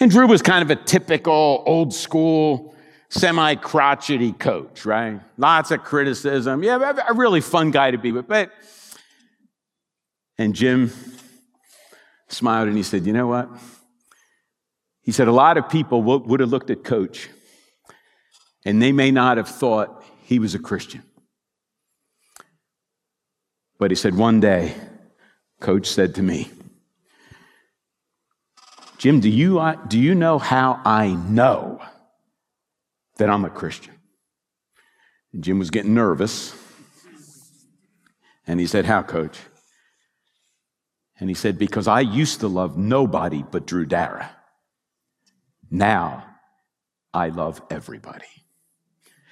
And 0.00 0.10
Drew 0.10 0.26
was 0.26 0.40
kind 0.40 0.62
of 0.62 0.70
a 0.70 0.82
typical 0.82 1.62
old 1.66 1.92
school, 1.92 2.74
semi 3.10 3.56
crotchety 3.56 4.32
coach, 4.32 4.86
right? 4.86 5.20
Lots 5.36 5.70
of 5.70 5.84
criticism. 5.84 6.62
Yeah, 6.62 6.94
a 7.06 7.12
really 7.12 7.42
fun 7.42 7.72
guy 7.72 7.90
to 7.90 7.98
be 7.98 8.10
with. 8.12 8.26
But, 8.26 8.52
and 10.38 10.54
Jim 10.54 10.90
smiled 12.28 12.68
and 12.68 12.76
he 12.76 12.82
said, 12.82 13.06
You 13.06 13.12
know 13.12 13.26
what? 13.26 13.48
He 15.02 15.12
said, 15.12 15.28
A 15.28 15.32
lot 15.32 15.56
of 15.56 15.68
people 15.68 16.02
would 16.02 16.40
have 16.40 16.50
looked 16.50 16.70
at 16.70 16.84
Coach 16.84 17.28
and 18.64 18.82
they 18.82 18.92
may 18.92 19.10
not 19.10 19.36
have 19.36 19.48
thought 19.48 20.04
he 20.24 20.38
was 20.38 20.54
a 20.54 20.58
Christian. 20.58 21.02
But 23.78 23.90
he 23.90 23.94
said, 23.94 24.14
One 24.14 24.40
day, 24.40 24.74
Coach 25.60 25.86
said 25.86 26.14
to 26.16 26.22
me, 26.22 26.50
Jim, 28.98 29.20
do 29.20 29.28
you, 29.28 29.60
uh, 29.60 29.76
do 29.86 29.98
you 29.98 30.14
know 30.14 30.38
how 30.38 30.80
I 30.84 31.14
know 31.14 31.80
that 33.16 33.30
I'm 33.30 33.44
a 33.44 33.50
Christian? 33.50 33.94
And 35.32 35.42
Jim 35.44 35.58
was 35.58 35.70
getting 35.70 35.94
nervous. 35.94 36.54
And 38.46 38.58
he 38.58 38.66
said, 38.66 38.86
How, 38.86 39.02
coach? 39.02 39.38
And 41.20 41.28
he 41.28 41.34
said, 41.34 41.58
Because 41.58 41.88
I 41.88 42.00
used 42.00 42.40
to 42.40 42.48
love 42.48 42.76
nobody 42.76 43.44
but 43.48 43.66
Drew 43.66 43.86
Dara. 43.86 44.30
Now 45.70 46.24
I 47.12 47.28
love 47.28 47.60
everybody. 47.70 48.26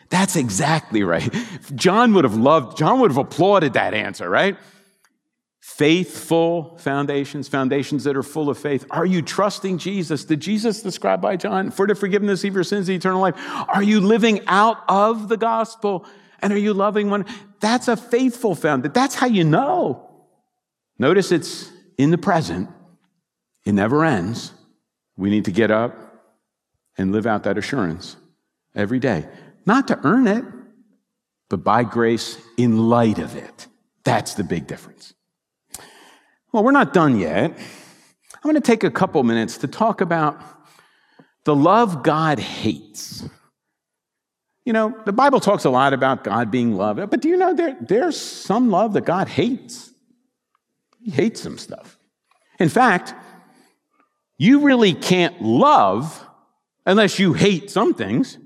That's 0.08 0.36
exactly 0.36 1.02
right. 1.02 1.32
John 1.74 2.14
would 2.14 2.24
have 2.24 2.36
loved, 2.36 2.76
John 2.76 3.00
would 3.00 3.10
have 3.10 3.18
applauded 3.18 3.72
that 3.72 3.94
answer, 3.94 4.28
right? 4.28 4.56
Faithful 5.60 6.76
foundations, 6.78 7.48
foundations 7.48 8.04
that 8.04 8.16
are 8.16 8.22
full 8.22 8.48
of 8.48 8.56
faith. 8.56 8.86
Are 8.90 9.04
you 9.04 9.20
trusting 9.20 9.78
Jesus? 9.78 10.24
Did 10.24 10.40
Jesus 10.40 10.80
describe 10.80 11.20
by 11.20 11.36
John 11.36 11.72
for 11.72 11.88
the 11.88 11.94
forgiveness 11.96 12.44
of 12.44 12.54
your 12.54 12.62
sins, 12.62 12.88
eternal 12.88 13.20
life? 13.20 13.34
Are 13.68 13.82
you 13.82 14.00
living 14.00 14.40
out 14.46 14.78
of 14.88 15.28
the 15.28 15.36
gospel? 15.36 16.06
And 16.40 16.52
are 16.52 16.58
you 16.58 16.72
loving 16.72 17.10
one? 17.10 17.24
That's 17.58 17.88
a 17.88 17.96
faithful 17.96 18.54
foundation. 18.54 18.92
That's 18.92 19.16
how 19.16 19.26
you 19.26 19.42
know. 19.42 20.08
Notice 20.98 21.32
it's 21.32 21.72
in 21.98 22.10
the 22.10 22.18
present. 22.18 22.68
It 23.64 23.72
never 23.72 24.04
ends. 24.04 24.52
We 25.16 25.30
need 25.30 25.46
to 25.46 25.50
get 25.50 25.70
up 25.70 25.94
and 26.96 27.12
live 27.12 27.26
out 27.26 27.44
that 27.44 27.58
assurance 27.58 28.16
every 28.74 28.98
day. 28.98 29.26
Not 29.64 29.88
to 29.88 29.98
earn 30.04 30.26
it, 30.26 30.44
but 31.48 31.64
by 31.64 31.84
grace 31.84 32.38
in 32.56 32.88
light 32.88 33.18
of 33.18 33.36
it. 33.36 33.66
That's 34.04 34.34
the 34.34 34.44
big 34.44 34.66
difference. 34.66 35.14
Well, 36.52 36.62
we're 36.64 36.72
not 36.72 36.92
done 36.92 37.18
yet. 37.18 37.50
I'm 37.52 38.42
going 38.42 38.54
to 38.54 38.60
take 38.60 38.84
a 38.84 38.90
couple 38.90 39.22
minutes 39.24 39.58
to 39.58 39.66
talk 39.66 40.00
about 40.00 40.40
the 41.44 41.54
love 41.54 42.02
God 42.02 42.38
hates. 42.38 43.28
You 44.64 44.72
know, 44.72 44.96
the 45.04 45.12
Bible 45.12 45.40
talks 45.40 45.64
a 45.64 45.70
lot 45.70 45.92
about 45.92 46.24
God 46.24 46.50
being 46.50 46.76
love, 46.76 46.96
but 46.96 47.20
do 47.20 47.28
you 47.28 47.36
know 47.36 47.54
there, 47.54 47.76
there's 47.80 48.18
some 48.18 48.70
love 48.70 48.94
that 48.94 49.04
God 49.04 49.28
hates? 49.28 49.90
He 51.06 51.12
hates 51.12 51.40
some 51.40 51.56
stuff. 51.56 52.00
In 52.58 52.68
fact, 52.68 53.14
you 54.38 54.62
really 54.62 54.92
can't 54.92 55.40
love 55.40 56.26
unless 56.84 57.20
you 57.20 57.32
hate 57.32 57.70
some 57.70 57.94
things. 57.94 58.38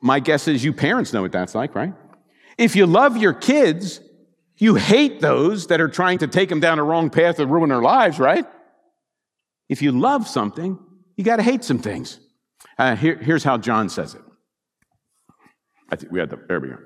My 0.00 0.20
guess 0.20 0.46
is 0.46 0.62
you 0.62 0.72
parents 0.72 1.12
know 1.12 1.22
what 1.22 1.32
that's 1.32 1.56
like, 1.56 1.74
right? 1.74 1.92
If 2.56 2.76
you 2.76 2.86
love 2.86 3.16
your 3.16 3.32
kids, 3.32 4.00
you 4.56 4.76
hate 4.76 5.20
those 5.20 5.66
that 5.66 5.80
are 5.80 5.88
trying 5.88 6.18
to 6.18 6.28
take 6.28 6.50
them 6.50 6.60
down 6.60 6.78
a 6.78 6.84
wrong 6.84 7.10
path 7.10 7.40
and 7.40 7.50
ruin 7.50 7.70
their 7.70 7.82
lives, 7.82 8.20
right? 8.20 8.46
If 9.68 9.82
you 9.82 9.90
love 9.90 10.28
something, 10.28 10.78
you 11.16 11.24
got 11.24 11.38
to 11.38 11.42
hate 11.42 11.64
some 11.64 11.80
things. 11.80 12.20
Uh, 12.78 12.94
here, 12.94 13.16
here's 13.16 13.42
how 13.42 13.58
John 13.58 13.88
says 13.88 14.14
it. 14.14 14.22
I 15.90 15.96
think 15.96 16.12
we 16.12 16.20
had 16.20 16.30
the, 16.30 16.38
there 16.46 16.60
we 16.60 16.68
go. 16.68 16.78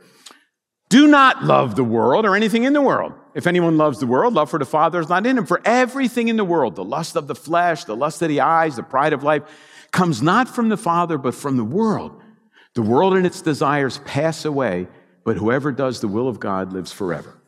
Do 0.88 1.06
not 1.06 1.44
love 1.44 1.76
the 1.76 1.84
world 1.84 2.24
or 2.24 2.34
anything 2.34 2.64
in 2.64 2.72
the 2.72 2.80
world. 2.80 3.12
If 3.38 3.46
anyone 3.46 3.76
loves 3.76 4.00
the 4.00 4.06
world, 4.08 4.34
love 4.34 4.50
for 4.50 4.58
the 4.58 4.66
Father 4.66 4.98
is 4.98 5.08
not 5.08 5.24
in 5.24 5.38
him. 5.38 5.46
For 5.46 5.60
everything 5.64 6.26
in 6.26 6.36
the 6.36 6.44
world, 6.44 6.74
the 6.74 6.82
lust 6.82 7.14
of 7.14 7.28
the 7.28 7.36
flesh, 7.36 7.84
the 7.84 7.94
lust 7.94 8.20
of 8.20 8.28
the 8.28 8.40
eyes, 8.40 8.74
the 8.74 8.82
pride 8.82 9.12
of 9.12 9.22
life, 9.22 9.44
comes 9.92 10.20
not 10.20 10.48
from 10.48 10.70
the 10.70 10.76
Father, 10.76 11.18
but 11.18 11.36
from 11.36 11.56
the 11.56 11.62
world. 11.62 12.20
The 12.74 12.82
world 12.82 13.14
and 13.14 13.24
its 13.24 13.40
desires 13.40 13.98
pass 13.98 14.44
away, 14.44 14.88
but 15.24 15.36
whoever 15.36 15.70
does 15.70 16.00
the 16.00 16.08
will 16.08 16.26
of 16.26 16.40
God 16.40 16.72
lives 16.72 16.90
forever. 16.90 17.40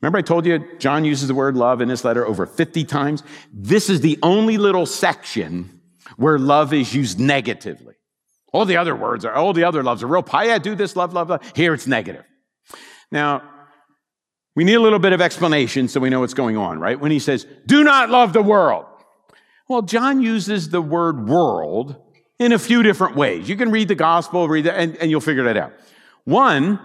Remember, 0.00 0.16
I 0.16 0.22
told 0.22 0.46
you 0.46 0.66
John 0.78 1.04
uses 1.04 1.28
the 1.28 1.34
word 1.34 1.58
love 1.58 1.82
in 1.82 1.88
this 1.88 2.06
letter 2.06 2.26
over 2.26 2.46
50 2.46 2.82
times? 2.84 3.22
This 3.52 3.90
is 3.90 4.00
the 4.00 4.18
only 4.22 4.56
little 4.56 4.86
section 4.86 5.82
where 6.16 6.38
love 6.38 6.72
is 6.72 6.94
used 6.94 7.20
negatively. 7.20 7.96
All 8.54 8.64
the 8.64 8.78
other 8.78 8.96
words 8.96 9.26
are, 9.26 9.34
all 9.34 9.52
the 9.52 9.64
other 9.64 9.82
loves 9.82 10.02
are 10.02 10.06
real. 10.06 10.24
Yeah, 10.32 10.56
do 10.56 10.74
this, 10.74 10.96
love, 10.96 11.12
love, 11.12 11.28
love. 11.28 11.42
Here 11.54 11.74
it's 11.74 11.86
negative. 11.86 12.24
Now, 13.10 13.42
we 14.54 14.64
need 14.64 14.74
a 14.74 14.80
little 14.80 14.98
bit 14.98 15.12
of 15.12 15.20
explanation 15.20 15.88
so 15.88 16.00
we 16.00 16.10
know 16.10 16.20
what's 16.20 16.34
going 16.34 16.56
on, 16.56 16.78
right? 16.78 16.98
When 16.98 17.10
he 17.10 17.18
says, 17.18 17.46
do 17.66 17.84
not 17.84 18.10
love 18.10 18.32
the 18.32 18.42
world. 18.42 18.86
Well, 19.68 19.82
John 19.82 20.20
uses 20.20 20.68
the 20.68 20.82
word 20.82 21.28
world 21.28 21.96
in 22.38 22.52
a 22.52 22.58
few 22.58 22.82
different 22.82 23.16
ways. 23.16 23.48
You 23.48 23.56
can 23.56 23.70
read 23.70 23.88
the 23.88 23.94
gospel, 23.94 24.48
read 24.48 24.64
that, 24.64 24.74
and, 24.74 24.96
and 24.96 25.10
you'll 25.10 25.20
figure 25.20 25.44
that 25.44 25.56
out. 25.56 25.72
One, 26.24 26.78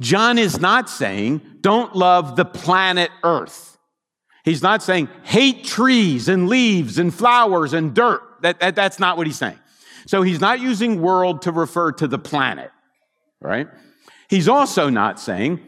John 0.00 0.38
is 0.38 0.58
not 0.58 0.88
saying, 0.90 1.42
don't 1.60 1.94
love 1.94 2.36
the 2.36 2.44
planet 2.44 3.10
Earth. 3.22 3.78
He's 4.44 4.62
not 4.62 4.82
saying, 4.82 5.08
hate 5.22 5.64
trees 5.64 6.28
and 6.28 6.48
leaves 6.48 6.98
and 6.98 7.12
flowers 7.12 7.74
and 7.74 7.94
dirt. 7.94 8.22
That, 8.40 8.58
that, 8.60 8.74
that's 8.74 8.98
not 8.98 9.16
what 9.16 9.26
he's 9.26 9.36
saying. 9.36 9.58
So 10.06 10.22
he's 10.22 10.40
not 10.40 10.60
using 10.60 11.02
world 11.02 11.42
to 11.42 11.52
refer 11.52 11.92
to 11.92 12.08
the 12.08 12.18
planet, 12.18 12.70
right? 13.40 13.68
He's 14.28 14.48
also 14.48 14.88
not 14.88 15.20
saying, 15.20 15.60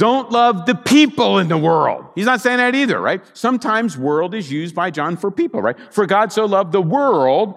don't 0.00 0.32
love 0.32 0.64
the 0.64 0.74
people 0.74 1.38
in 1.38 1.48
the 1.48 1.58
world. 1.58 2.06
He's 2.14 2.26
not 2.26 2.40
saying 2.40 2.56
that 2.56 2.74
either, 2.74 2.98
right? 2.98 3.20
Sometimes 3.34 3.98
world 3.98 4.34
is 4.34 4.50
used 4.50 4.74
by 4.74 4.90
John 4.90 5.16
for 5.16 5.30
people, 5.30 5.60
right? 5.60 5.76
For 5.92 6.06
God 6.06 6.32
so 6.32 6.46
loved 6.46 6.72
the 6.72 6.80
world 6.82 7.54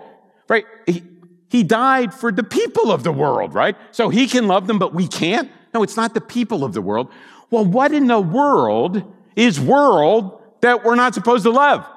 right? 0.48 0.66
He, 0.86 1.04
he 1.50 1.64
died 1.64 2.14
for 2.14 2.32
the 2.32 2.44
people 2.44 2.92
of 2.92 3.04
the 3.04 3.12
world, 3.12 3.54
right? 3.54 3.76
So 3.92 4.10
he 4.10 4.28
can 4.28 4.48
love 4.48 4.68
them, 4.68 4.80
but 4.80 4.94
we 4.94 5.08
can't? 5.08 5.52
No, 5.74 5.84
it's 5.84 5.98
not 5.98 6.14
the 6.14 6.22
people 6.22 6.64
of 6.64 6.74
the 6.74 6.82
world. 6.82 7.10
Well, 7.50 7.66
what 7.66 7.94
in 7.94 8.08
the 8.08 8.20
world 8.20 9.04
is 9.36 9.60
world 9.60 10.42
that 10.62 10.84
we're 10.84 10.96
not 10.96 11.14
supposed 11.14 11.44
to 11.44 11.52
love? 11.52 11.88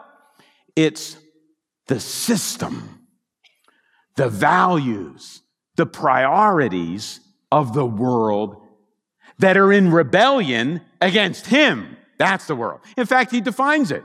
It's 0.75 1.17
the 1.87 2.01
system, 2.01 3.07
the 4.17 4.29
values, 4.29 5.43
the 5.77 5.87
priorities 5.87 7.21
of 7.51 7.73
the 7.75 7.87
world 7.87 8.63
that 9.39 9.57
are 9.57 9.73
in 9.73 9.91
rebellion 9.91 10.81
against 11.01 11.47
him. 11.47 11.97
That's 12.19 12.47
the 12.47 12.57
world. 12.57 12.81
In 12.97 13.07
fact, 13.07 13.31
he 13.31 13.41
defines 13.41 13.91
it. 13.91 14.03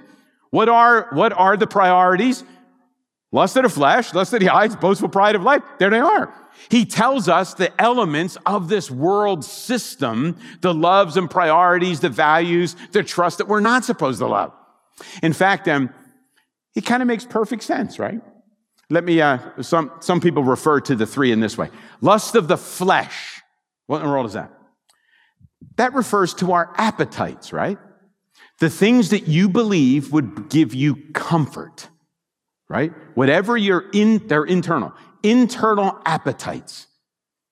What 0.50 0.68
are, 0.68 1.08
what 1.12 1.32
are 1.34 1.56
the 1.56 1.68
priorities? 1.68 2.44
Lust 3.32 3.56
of 3.56 3.64
the 3.64 3.70
flesh, 3.70 4.14
lust 4.14 4.34
of 4.34 4.42
the 4.42 4.50
eyes, 4.50 4.76
boastful 4.76 5.08
pride 5.08 5.36
of 5.36 5.44
life. 5.44 5.64
There 5.80 5.90
they 5.90 6.00
are. 6.00 6.34
He 6.70 6.86
tells 6.86 7.30
us 7.30 7.54
the 7.54 7.72
elements 7.82 8.38
of 8.46 8.68
this 8.68 8.92
world 8.92 9.46
system, 9.46 10.38
the 10.60 10.74
loves 10.74 11.16
and 11.16 11.30
priorities, 11.30 12.02
the 12.02 12.10
values, 12.10 12.76
the 12.92 13.04
trust 13.04 13.38
that 13.38 13.48
we're 13.48 13.62
not 13.62 13.86
supposed 13.86 14.20
to 14.20 14.28
love. 14.28 14.52
In 15.24 15.32
fact, 15.32 15.70
um, 15.70 15.90
it 16.76 16.82
kind 16.82 17.02
of 17.02 17.08
makes 17.08 17.26
perfect 17.26 17.64
sense, 17.64 17.98
right? 17.98 18.20
Let 18.90 19.06
me, 19.06 19.22
uh, 19.22 19.40
some, 19.62 19.92
some 20.02 20.20
people 20.20 20.44
refer 20.44 20.82
to 20.82 20.96
the 20.96 21.06
three 21.06 21.32
in 21.32 21.40
this 21.40 21.58
way. 21.58 21.70
Lust 22.02 22.36
of 22.36 22.50
the 22.50 22.58
flesh. 22.58 23.42
What 23.88 24.02
in 24.02 24.08
the 24.08 24.12
world 24.12 24.26
is 24.26 24.34
that? 24.34 24.52
That 25.78 25.94
refers 25.94 26.34
to 26.36 26.52
our 26.54 26.74
appetites, 26.78 27.54
right? 27.54 27.78
The 28.60 28.70
things 28.70 29.10
that 29.10 29.28
you 29.28 29.50
believe 29.50 30.12
would 30.12 30.50
give 30.50 30.74
you 30.74 30.96
comfort 31.14 31.88
right? 32.72 32.94
Whatever 33.16 33.58
your 33.58 33.84
in, 33.92 34.26
they're 34.30 34.46
internal, 34.46 34.94
internal 35.24 36.00
appetites, 36.06 36.88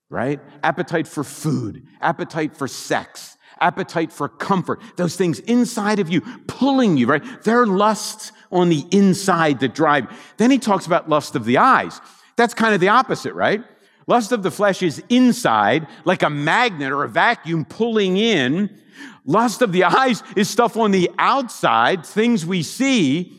right? 0.10 0.40
Appetite 0.64 1.10
for 1.10 1.26
food, 1.26 1.84
appetite 2.00 2.56
for 2.56 2.70
sex, 2.70 3.36
appetite 3.60 4.14
for 4.14 4.30
comfort, 4.30 4.80
those 4.96 5.18
things 5.18 5.40
inside 5.40 6.00
of 6.00 6.08
you, 6.08 6.22
pulling 6.48 6.96
you, 6.96 7.06
right? 7.06 7.44
They're 7.44 7.66
lusts 7.66 8.32
on 8.50 8.70
the 8.70 8.86
inside 8.92 9.60
that 9.60 9.76
drive. 9.76 10.08
Then 10.38 10.52
he 10.52 10.58
talks 10.58 10.86
about 10.86 11.10
lust 11.10 11.36
of 11.36 11.44
the 11.44 11.58
eyes. 11.58 12.00
That's 12.38 12.54
kind 12.54 12.74
of 12.74 12.80
the 12.80 12.88
opposite, 12.88 13.34
right? 13.34 13.62
Lust 14.10 14.32
of 14.32 14.42
the 14.42 14.50
flesh 14.50 14.82
is 14.82 15.04
inside, 15.08 15.86
like 16.04 16.24
a 16.24 16.32
magnet 16.32 16.92
or 16.92 17.04
a 17.04 17.08
vacuum 17.08 17.64
pulling 17.64 18.18
in. 18.18 18.76
Lust 19.24 19.62
of 19.62 19.72
the 19.72 19.84
eyes 19.84 20.24
is 20.36 20.50
stuff 20.50 20.76
on 20.78 20.90
the 20.90 21.12
outside, 21.20 22.04
things 22.04 22.44
we 22.44 22.64
see 22.64 23.32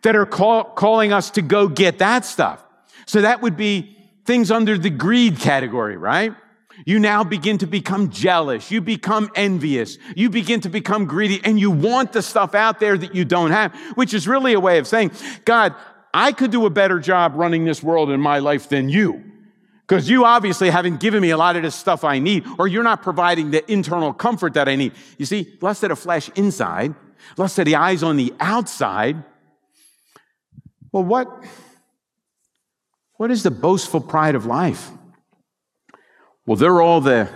that 0.00 0.16
are 0.16 0.24
call, 0.24 0.64
calling 0.64 1.12
us 1.12 1.30
to 1.32 1.42
go 1.42 1.68
get 1.68 1.98
that 1.98 2.24
stuff. 2.24 2.64
So 3.04 3.20
that 3.20 3.42
would 3.42 3.58
be 3.58 3.98
things 4.24 4.50
under 4.50 4.78
the 4.78 4.88
greed 4.88 5.40
category, 5.40 5.98
right? 5.98 6.34
You 6.86 7.00
now 7.00 7.22
begin 7.22 7.58
to 7.58 7.66
become 7.66 8.08
jealous. 8.08 8.70
You 8.70 8.80
become 8.80 9.30
envious. 9.34 9.98
You 10.16 10.30
begin 10.30 10.62
to 10.62 10.70
become 10.70 11.04
greedy 11.04 11.42
and 11.44 11.60
you 11.60 11.70
want 11.70 12.14
the 12.14 12.22
stuff 12.22 12.54
out 12.54 12.80
there 12.80 12.96
that 12.96 13.14
you 13.14 13.26
don't 13.26 13.50
have, 13.50 13.74
which 13.94 14.14
is 14.14 14.26
really 14.26 14.54
a 14.54 14.60
way 14.60 14.78
of 14.78 14.86
saying, 14.86 15.10
God, 15.44 15.74
I 16.14 16.32
could 16.32 16.50
do 16.50 16.64
a 16.64 16.70
better 16.70 16.98
job 16.98 17.34
running 17.34 17.66
this 17.66 17.82
world 17.82 18.08
in 18.08 18.22
my 18.22 18.38
life 18.38 18.70
than 18.70 18.88
you. 18.88 19.33
Because 19.86 20.08
you 20.08 20.24
obviously 20.24 20.70
haven't 20.70 20.98
given 21.00 21.20
me 21.20 21.30
a 21.30 21.36
lot 21.36 21.56
of 21.56 21.62
this 21.62 21.74
stuff 21.74 22.04
I 22.04 22.18
need, 22.18 22.44
or 22.58 22.66
you're 22.66 22.82
not 22.82 23.02
providing 23.02 23.50
the 23.50 23.70
internal 23.70 24.14
comfort 24.14 24.54
that 24.54 24.66
I 24.68 24.76
need. 24.76 24.92
You 25.18 25.26
see, 25.26 25.58
lust 25.60 25.82
of 25.82 25.90
the 25.90 25.96
flesh 25.96 26.30
inside, 26.36 26.94
lust 27.36 27.58
of 27.58 27.66
the 27.66 27.76
eyes 27.76 28.02
on 28.02 28.16
the 28.16 28.32
outside. 28.40 29.22
Well, 30.90 31.04
what, 31.04 31.44
what 33.16 33.30
is 33.30 33.42
the 33.42 33.50
boastful 33.50 34.00
pride 34.00 34.34
of 34.34 34.46
life? 34.46 34.90
Well, 36.46 36.56
they're 36.56 36.80
all 36.80 37.02
the 37.02 37.28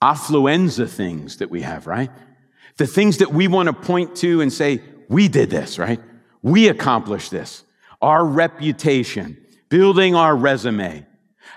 affluenza 0.00 0.88
things 0.88 1.38
that 1.38 1.50
we 1.50 1.62
have, 1.62 1.86
right? 1.88 2.10
The 2.76 2.86
things 2.86 3.18
that 3.18 3.32
we 3.32 3.48
want 3.48 3.66
to 3.66 3.72
point 3.72 4.16
to 4.16 4.40
and 4.40 4.52
say, 4.52 4.82
we 5.08 5.26
did 5.26 5.50
this, 5.50 5.78
right? 5.78 6.00
We 6.42 6.68
accomplished 6.68 7.30
this. 7.30 7.64
Our 8.00 8.24
reputation, 8.24 9.36
building 9.68 10.14
our 10.14 10.36
resume, 10.36 11.06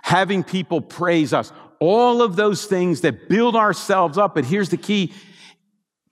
having 0.02 0.44
people 0.44 0.82
praise 0.82 1.34
us, 1.34 1.52
all 1.80 2.22
of 2.22 2.36
those 2.36 2.66
things 2.66 3.02
that 3.02 3.30
build 3.30 3.56
ourselves 3.56 4.18
up. 4.18 4.36
But 4.36 4.46
here's 4.46 4.70
the 4.70 4.78
key 4.78 5.14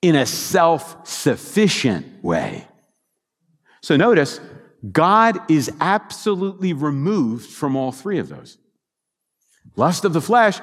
in 0.02 0.16
a 0.16 0.26
self 0.26 1.08
sufficient 1.08 2.24
way. 2.24 2.68
So 3.82 3.98
notice, 3.98 4.40
God 4.92 5.40
is 5.50 5.72
absolutely 5.80 6.74
removed 6.74 7.50
from 7.50 7.76
all 7.76 7.92
three 7.92 8.20
of 8.20 8.30
those. 8.30 8.58
Lust 9.76 10.06
of 10.06 10.14
the 10.14 10.22
flesh. 10.22 10.60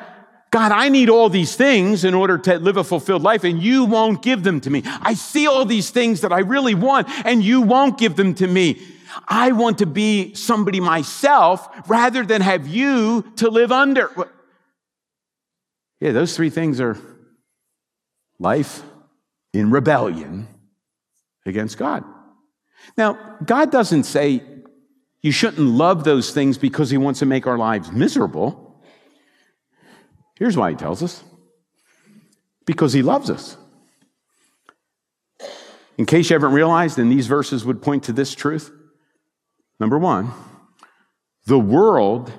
God, 0.52 0.70
I 0.70 0.90
need 0.90 1.08
all 1.08 1.30
these 1.30 1.56
things 1.56 2.04
in 2.04 2.12
order 2.12 2.36
to 2.36 2.58
live 2.58 2.76
a 2.76 2.84
fulfilled 2.84 3.22
life, 3.22 3.42
and 3.42 3.62
you 3.62 3.86
won't 3.86 4.20
give 4.20 4.42
them 4.42 4.60
to 4.60 4.70
me. 4.70 4.82
I 4.84 5.14
see 5.14 5.46
all 5.46 5.64
these 5.64 5.90
things 5.90 6.20
that 6.20 6.32
I 6.32 6.40
really 6.40 6.74
want, 6.74 7.08
and 7.24 7.42
you 7.42 7.62
won't 7.62 7.96
give 7.96 8.16
them 8.16 8.34
to 8.34 8.46
me. 8.46 8.80
I 9.26 9.52
want 9.52 9.78
to 9.78 9.86
be 9.86 10.34
somebody 10.34 10.80
myself 10.80 11.68
rather 11.88 12.24
than 12.24 12.40
have 12.40 12.66
you 12.66 13.22
to 13.36 13.50
live 13.50 13.72
under. 13.72 14.10
Yeah, 16.00 16.12
those 16.12 16.36
three 16.36 16.50
things 16.50 16.80
are 16.80 16.98
life 18.38 18.82
in 19.52 19.70
rebellion 19.70 20.48
against 21.46 21.78
God. 21.78 22.04
Now, 22.96 23.36
God 23.44 23.70
doesn't 23.70 24.04
say 24.04 24.42
you 25.20 25.30
shouldn't 25.30 25.60
love 25.60 26.04
those 26.04 26.32
things 26.32 26.58
because 26.58 26.90
He 26.90 26.98
wants 26.98 27.20
to 27.20 27.26
make 27.26 27.46
our 27.46 27.58
lives 27.58 27.92
miserable. 27.92 28.82
Here's 30.36 30.56
why 30.56 30.70
he 30.70 30.76
tells 30.76 31.02
us 31.02 31.22
because 32.66 32.92
he 32.92 33.02
loves 33.02 33.30
us. 33.30 33.56
In 35.98 36.06
case 36.06 36.30
you 36.30 36.34
haven't 36.34 36.52
realized, 36.52 36.98
and 36.98 37.12
these 37.12 37.26
verses 37.26 37.64
would 37.64 37.82
point 37.82 38.04
to 38.04 38.12
this 38.12 38.34
truth. 38.34 38.72
Number 39.80 39.98
one, 39.98 40.30
the 41.46 41.58
world 41.58 42.32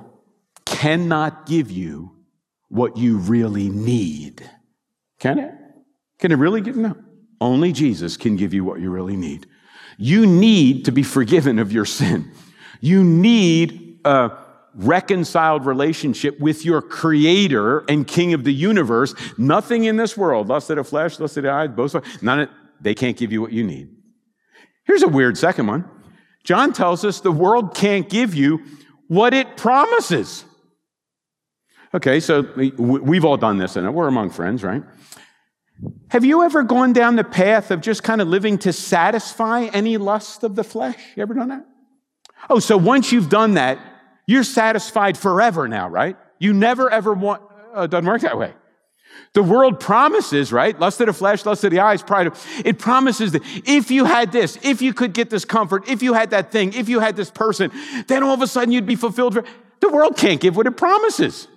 cannot 0.66 1.46
give 1.46 1.70
you 1.70 2.12
what 2.70 2.98
you 2.98 3.18
really 3.18 3.70
need. 3.70 4.50
Can 5.20 5.40
it? 5.40 5.52
Can 6.20 6.32
it 6.32 6.38
really 6.38 6.62
give? 6.62 6.76
No. 6.76 6.96
Only 7.42 7.72
Jesus 7.72 8.16
can 8.18 8.36
give 8.38 8.54
you 8.54 8.64
what 8.64 8.80
you 8.80 8.90
really 8.90 9.18
need. 9.18 9.48
You 9.98 10.26
need 10.26 10.86
to 10.86 10.92
be 10.92 11.04
forgiven 11.04 11.60
of 11.60 11.72
your 11.72 11.86
sin. 11.86 12.32
You 12.82 13.04
need 13.04 14.00
a 14.06 14.32
reconciled 14.76 15.66
relationship 15.66 16.40
with 16.40 16.66
your 16.66 16.82
creator 16.82 17.80
and 17.88 18.08
king 18.08 18.34
of 18.34 18.44
the 18.44 18.54
universe. 18.54 19.14
Nothing 19.38 19.84
in 19.84 19.98
this 19.98 20.18
world, 20.18 20.48
lust 20.48 20.70
of 20.70 20.78
the 20.78 20.84
flesh, 20.84 21.20
lust 21.20 21.38
of 21.38 21.44
the 21.44 21.52
eyes, 21.52 21.70
both, 21.70 21.96
none 22.24 22.40
of, 22.42 22.50
they 22.82 22.96
can't 22.96 23.16
give 23.16 23.32
you 23.32 23.42
what 23.42 23.52
you 23.52 23.64
need. 23.64 23.90
Here's 24.86 25.04
a 25.04 25.08
weird 25.08 25.38
second 25.38 25.68
one. 25.68 25.90
John 26.44 26.74
tells 26.74 27.06
us 27.06 27.22
the 27.22 27.32
world 27.32 27.76
can't 27.76 28.10
give 28.10 28.36
you 28.36 28.64
what 29.08 29.34
it 29.34 29.58
promises. 29.58 30.46
Okay, 31.94 32.20
so 32.20 32.42
we've 32.78 33.24
all 33.24 33.38
done 33.38 33.58
this, 33.58 33.76
and 33.76 33.94
we're 33.94 34.08
among 34.08 34.32
friends, 34.32 34.64
right? 34.64 34.84
Have 36.10 36.26
you 36.26 36.44
ever 36.44 36.64
gone 36.64 36.94
down 36.94 37.16
the 37.16 37.24
path 37.24 37.72
of 37.72 37.82
just 37.82 38.04
kind 38.04 38.22
of 38.22 38.28
living 38.28 38.58
to 38.60 38.74
satisfy 38.74 39.66
any 39.66 39.98
lust 39.98 40.44
of 40.44 40.56
the 40.56 40.64
flesh? 40.64 40.98
You 41.16 41.24
ever 41.24 41.34
done 41.34 41.50
that? 41.50 41.66
Oh, 42.50 42.60
so 42.60 42.78
once 42.78 43.12
you've 43.12 43.30
done 43.30 43.56
that, 43.56 43.80
you're 44.26 44.44
satisfied 44.44 45.18
forever 45.18 45.68
now, 45.68 45.88
right? 45.88 46.18
You 46.40 46.54
never 46.54 46.90
ever 46.90 47.14
want, 47.14 47.42
uh, 47.74 47.88
doesn't 47.88 48.06
work 48.06 48.22
that 48.22 48.38
way. 48.38 48.54
The 49.34 49.44
world 49.44 49.80
promises, 49.80 50.52
right? 50.52 50.80
Lust 50.80 51.02
of 51.02 51.08
the 51.08 51.14
flesh, 51.14 51.46
lust 51.46 51.64
of 51.64 51.72
the 51.72 51.80
eyes, 51.80 52.04
pride 52.04 52.28
of, 52.28 52.46
it 52.64 52.78
promises 52.78 53.32
that 53.32 53.42
if 53.66 53.90
you 53.90 54.06
had 54.06 54.32
this, 54.32 54.58
if 54.64 54.82
you 54.82 54.94
could 54.94 55.14
get 55.14 55.30
this 55.30 55.46
comfort, 55.46 55.90
if 55.90 56.04
you 56.04 56.14
had 56.14 56.30
that 56.32 56.52
thing, 56.52 56.74
if 56.74 56.88
you 56.88 57.00
had 57.00 57.16
this 57.16 57.32
person, 57.32 57.72
then 58.08 58.24
all 58.24 58.34
of 58.34 58.42
a 58.42 58.48
sudden 58.48 58.72
you'd 58.72 58.86
be 58.86 58.96
fulfilled. 58.96 59.38
The 59.80 59.90
world 59.90 60.18
can't 60.18 60.40
give 60.40 60.56
what 60.56 60.68
it 60.68 60.78
promises. 60.78 61.48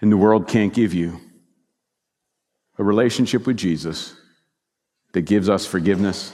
And 0.00 0.12
the 0.12 0.16
world 0.16 0.46
can't 0.46 0.72
give 0.72 0.94
you 0.94 1.20
a 2.78 2.84
relationship 2.84 3.46
with 3.46 3.56
Jesus 3.56 4.14
that 5.12 5.22
gives 5.22 5.48
us 5.48 5.66
forgiveness 5.66 6.32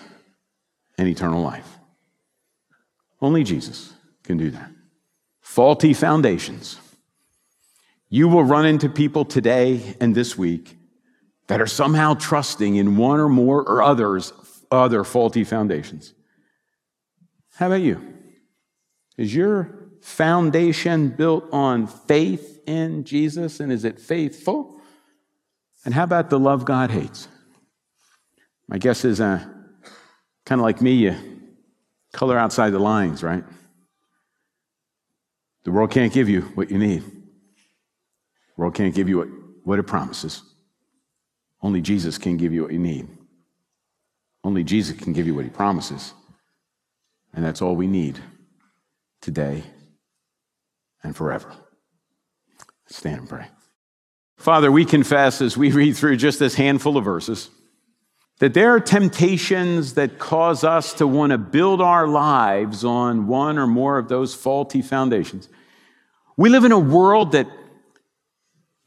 and 0.99 1.09
eternal 1.09 1.43
life. 1.43 1.79
Only 3.21 3.45
Jesus 3.45 3.93
can 4.25 4.37
do 4.37 4.51
that 4.51 4.71
faulty 5.43 5.93
foundations. 5.93 6.79
You 8.13 8.29
will 8.29 8.45
run 8.45 8.67
into 8.67 8.91
people 8.91 9.25
today 9.25 9.97
and 9.99 10.15
this 10.15 10.37
week 10.37 10.77
that 11.47 11.63
are 11.63 11.67
somehow 11.67 12.13
trusting 12.13 12.77
in 12.77 12.99
one 12.99 13.19
or 13.19 13.31
more 13.31 13.63
or 13.63 13.83
others 13.83 14.35
other 14.71 15.03
faulty 15.03 15.45
foundations. 15.45 16.13
How 17.55 17.69
about 17.69 17.81
you? 17.81 18.07
Is 19.17 19.35
your 19.35 19.89
foundation 20.03 21.09
built 21.09 21.49
on 21.53 21.87
faith 21.87 22.61
in 22.67 23.05
Jesus 23.05 23.61
and 23.61 23.73
is 23.73 23.83
it 23.83 23.99
faithful? 23.99 24.79
And 25.87 25.95
how 25.95 26.05
about 26.05 26.29
the 26.29 26.39
love 26.39 26.67
God 26.67 26.91
hates? 26.91 27.29
My 28.69 28.77
guess 28.77 29.07
is 29.07 29.23
uh, 29.23 29.43
kind 30.45 30.61
of 30.61 30.65
like 30.67 30.83
me, 30.83 30.93
you 30.93 31.17
color 32.13 32.37
outside 32.37 32.75
the 32.75 32.79
lines, 32.79 33.23
right? 33.23 33.43
The 35.65 35.73
world 35.73 35.91
can't 35.91 36.13
give 36.13 36.29
you 36.29 36.43
what 36.43 36.71
you 36.71 36.77
need. 36.77 37.22
World 38.57 38.75
can't 38.75 38.95
give 38.95 39.09
you 39.09 39.55
what 39.65 39.79
it 39.79 39.85
promises. 39.85 40.43
Only 41.63 41.81
Jesus 41.81 42.19
can 42.19 42.37
give 42.37 42.53
you 42.53 42.63
what 42.63 42.73
you 42.73 42.79
need. 42.79 43.09
Only 44.45 44.65
Jesus 44.65 44.97
can 44.97 45.13
give 45.13 45.27
you 45.27 45.35
what 45.35 45.45
he 45.45 45.51
promises. 45.51 46.13
And 47.33 47.45
that's 47.45 47.63
all 47.63 47.77
we 47.77 47.87
need 47.87 48.19
today 49.21 49.63
and 51.03 51.17
forever. 51.17 51.53
Stand 52.89 53.21
and 53.21 53.29
pray. 53.29 53.47
Father, 54.37 54.71
we 54.73 54.85
confess 54.85 55.41
as 55.41 55.57
we 55.57 55.71
read 55.73 55.97
through 55.97 56.17
just 56.17 56.39
this 56.39 56.55
handful 56.55 56.97
of 56.97 57.05
verses 57.05 57.49
that 58.39 58.55
there 58.55 58.75
are 58.75 58.81
temptations 58.81 59.95
that 59.95 60.19
cause 60.19 60.65
us 60.65 60.95
to 60.95 61.07
want 61.07 61.31
to 61.31 61.39
build 61.39 61.81
our 61.81 62.09
lives 62.09 62.85
on 62.85 63.29
one 63.29 63.57
or 63.57 63.69
more 63.69 63.99
of 63.99 64.09
those 64.09 64.35
faulty 64.35 64.83
foundations. 64.83 65.49
We 66.37 66.51
live 66.51 66.65
in 66.65 66.73
a 66.73 66.79
world 66.79 67.33
that 67.33 67.47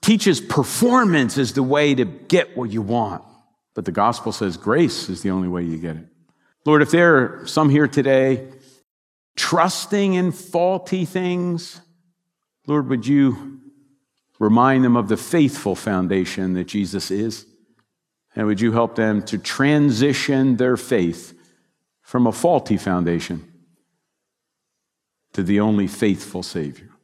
teaches 0.05 0.39
performance 0.39 1.35
is 1.35 1.53
the 1.53 1.63
way 1.63 1.95
to 1.95 2.05
get 2.05 2.55
what 2.55 2.69
you 2.69 2.83
want, 2.83 3.23
but 3.73 3.85
the 3.85 3.91
gospel 3.91 4.31
says 4.31 4.55
grace 4.55 5.09
is 5.09 5.23
the 5.23 5.31
only 5.31 5.47
way 5.47 5.63
you 5.63 5.79
get 5.79 5.95
it. 5.95 6.05
Lord, 6.63 6.83
if 6.83 6.91
there 6.91 7.41
are 7.41 7.47
some 7.47 7.69
here 7.69 7.87
today 7.87 8.47
trusting 9.35 10.13
in 10.13 10.31
faulty 10.31 11.05
things, 11.05 11.81
Lord, 12.67 12.87
would 12.89 13.07
you 13.07 13.61
remind 14.37 14.83
them 14.83 14.95
of 14.95 15.07
the 15.07 15.17
faithful 15.17 15.73
foundation 15.75 16.53
that 16.53 16.65
Jesus 16.65 17.09
is? 17.09 17.47
And 18.35 18.45
would 18.45 18.61
you 18.61 18.73
help 18.73 18.95
them 18.95 19.23
to 19.23 19.39
transition 19.39 20.57
their 20.57 20.77
faith 20.77 21.33
from 22.03 22.27
a 22.27 22.31
faulty 22.31 22.77
foundation 22.77 23.51
to 25.33 25.41
the 25.41 25.61
only 25.61 25.87
faithful 25.87 26.43
Savior? 26.43 26.94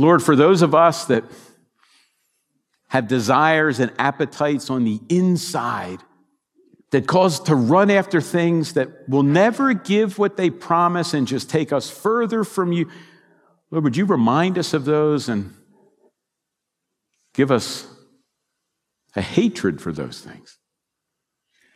Lord, 0.00 0.22
for 0.22 0.34
those 0.34 0.62
of 0.62 0.74
us 0.74 1.04
that 1.06 1.24
have 2.88 3.08
desires 3.08 3.80
and 3.80 3.92
appetites 3.98 4.70
on 4.70 4.84
the 4.84 5.00
inside 5.08 6.00
that 6.90 7.06
cause 7.06 7.40
us 7.40 7.46
to 7.46 7.54
run 7.54 7.90
after 7.90 8.20
things 8.20 8.74
that 8.74 9.08
will 9.08 9.22
never 9.22 9.72
give 9.72 10.18
what 10.18 10.36
they 10.36 10.50
promise 10.50 11.14
and 11.14 11.26
just 11.26 11.48
take 11.48 11.72
us 11.72 11.90
further 11.90 12.44
from 12.44 12.72
you, 12.72 12.90
Lord, 13.70 13.84
would 13.84 13.96
you 13.96 14.04
remind 14.04 14.58
us 14.58 14.74
of 14.74 14.84
those 14.84 15.28
and 15.28 15.54
give 17.34 17.50
us 17.50 17.86
a 19.14 19.22
hatred 19.22 19.80
for 19.80 19.92
those 19.92 20.20
things. 20.20 20.58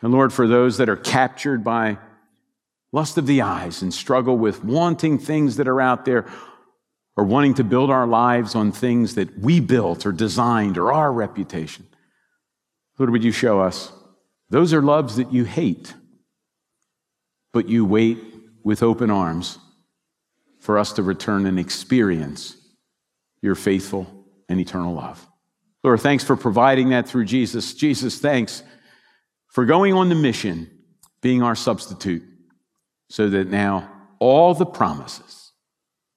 And 0.00 0.12
Lord, 0.12 0.32
for 0.32 0.46
those 0.46 0.78
that 0.78 0.88
are 0.88 0.96
captured 0.96 1.64
by 1.64 1.98
lust 2.92 3.18
of 3.18 3.26
the 3.26 3.42
eyes, 3.42 3.82
and 3.82 3.92
struggle 3.92 4.38
with 4.38 4.64
wanting 4.64 5.18
things 5.18 5.56
that 5.56 5.68
are 5.68 5.80
out 5.80 6.04
there 6.04 6.26
or 7.16 7.24
wanting 7.24 7.54
to 7.54 7.64
build 7.64 7.90
our 7.90 8.06
lives 8.06 8.54
on 8.54 8.70
things 8.70 9.14
that 9.14 9.38
we 9.38 9.58
built 9.58 10.04
or 10.04 10.12
designed 10.12 10.76
or 10.76 10.92
our 10.92 11.12
reputation. 11.12 11.86
Lord, 12.98 13.10
would 13.10 13.24
you 13.24 13.32
show 13.32 13.60
us? 13.60 13.92
Those 14.50 14.72
are 14.72 14.82
loves 14.82 15.16
that 15.16 15.32
you 15.32 15.44
hate, 15.44 15.94
but 17.52 17.68
you 17.68 17.84
wait 17.84 18.18
with 18.62 18.82
open 18.82 19.10
arms 19.10 19.58
for 20.60 20.78
us 20.78 20.92
to 20.94 21.02
return 21.02 21.46
and 21.46 21.58
experience 21.58 22.56
your 23.40 23.54
faithful 23.54 24.26
and 24.48 24.60
eternal 24.60 24.94
love. 24.94 25.26
Lord, 25.82 26.00
thanks 26.00 26.24
for 26.24 26.36
providing 26.36 26.90
that 26.90 27.08
through 27.08 27.24
Jesus. 27.24 27.74
Jesus, 27.74 28.18
thanks 28.18 28.62
for 29.48 29.64
going 29.64 29.94
on 29.94 30.08
the 30.08 30.14
mission, 30.14 30.70
being 31.22 31.42
our 31.42 31.54
substitute, 31.54 32.22
so 33.08 33.28
that 33.30 33.48
now 33.48 33.90
all 34.18 34.54
the 34.54 34.66
promises 34.66 35.45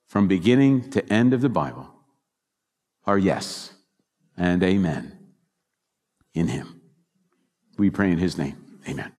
from 0.09 0.27
beginning 0.27 0.89
to 0.89 1.13
end 1.13 1.33
of 1.33 1.41
the 1.41 1.49
Bible 1.49 1.87
are 3.05 3.17
yes 3.17 3.73
and 4.35 4.61
amen 4.63 5.17
in 6.33 6.47
Him. 6.47 6.81
We 7.77 7.89
pray 7.89 8.11
in 8.11 8.17
His 8.17 8.37
name. 8.37 8.57
Amen. 8.87 9.13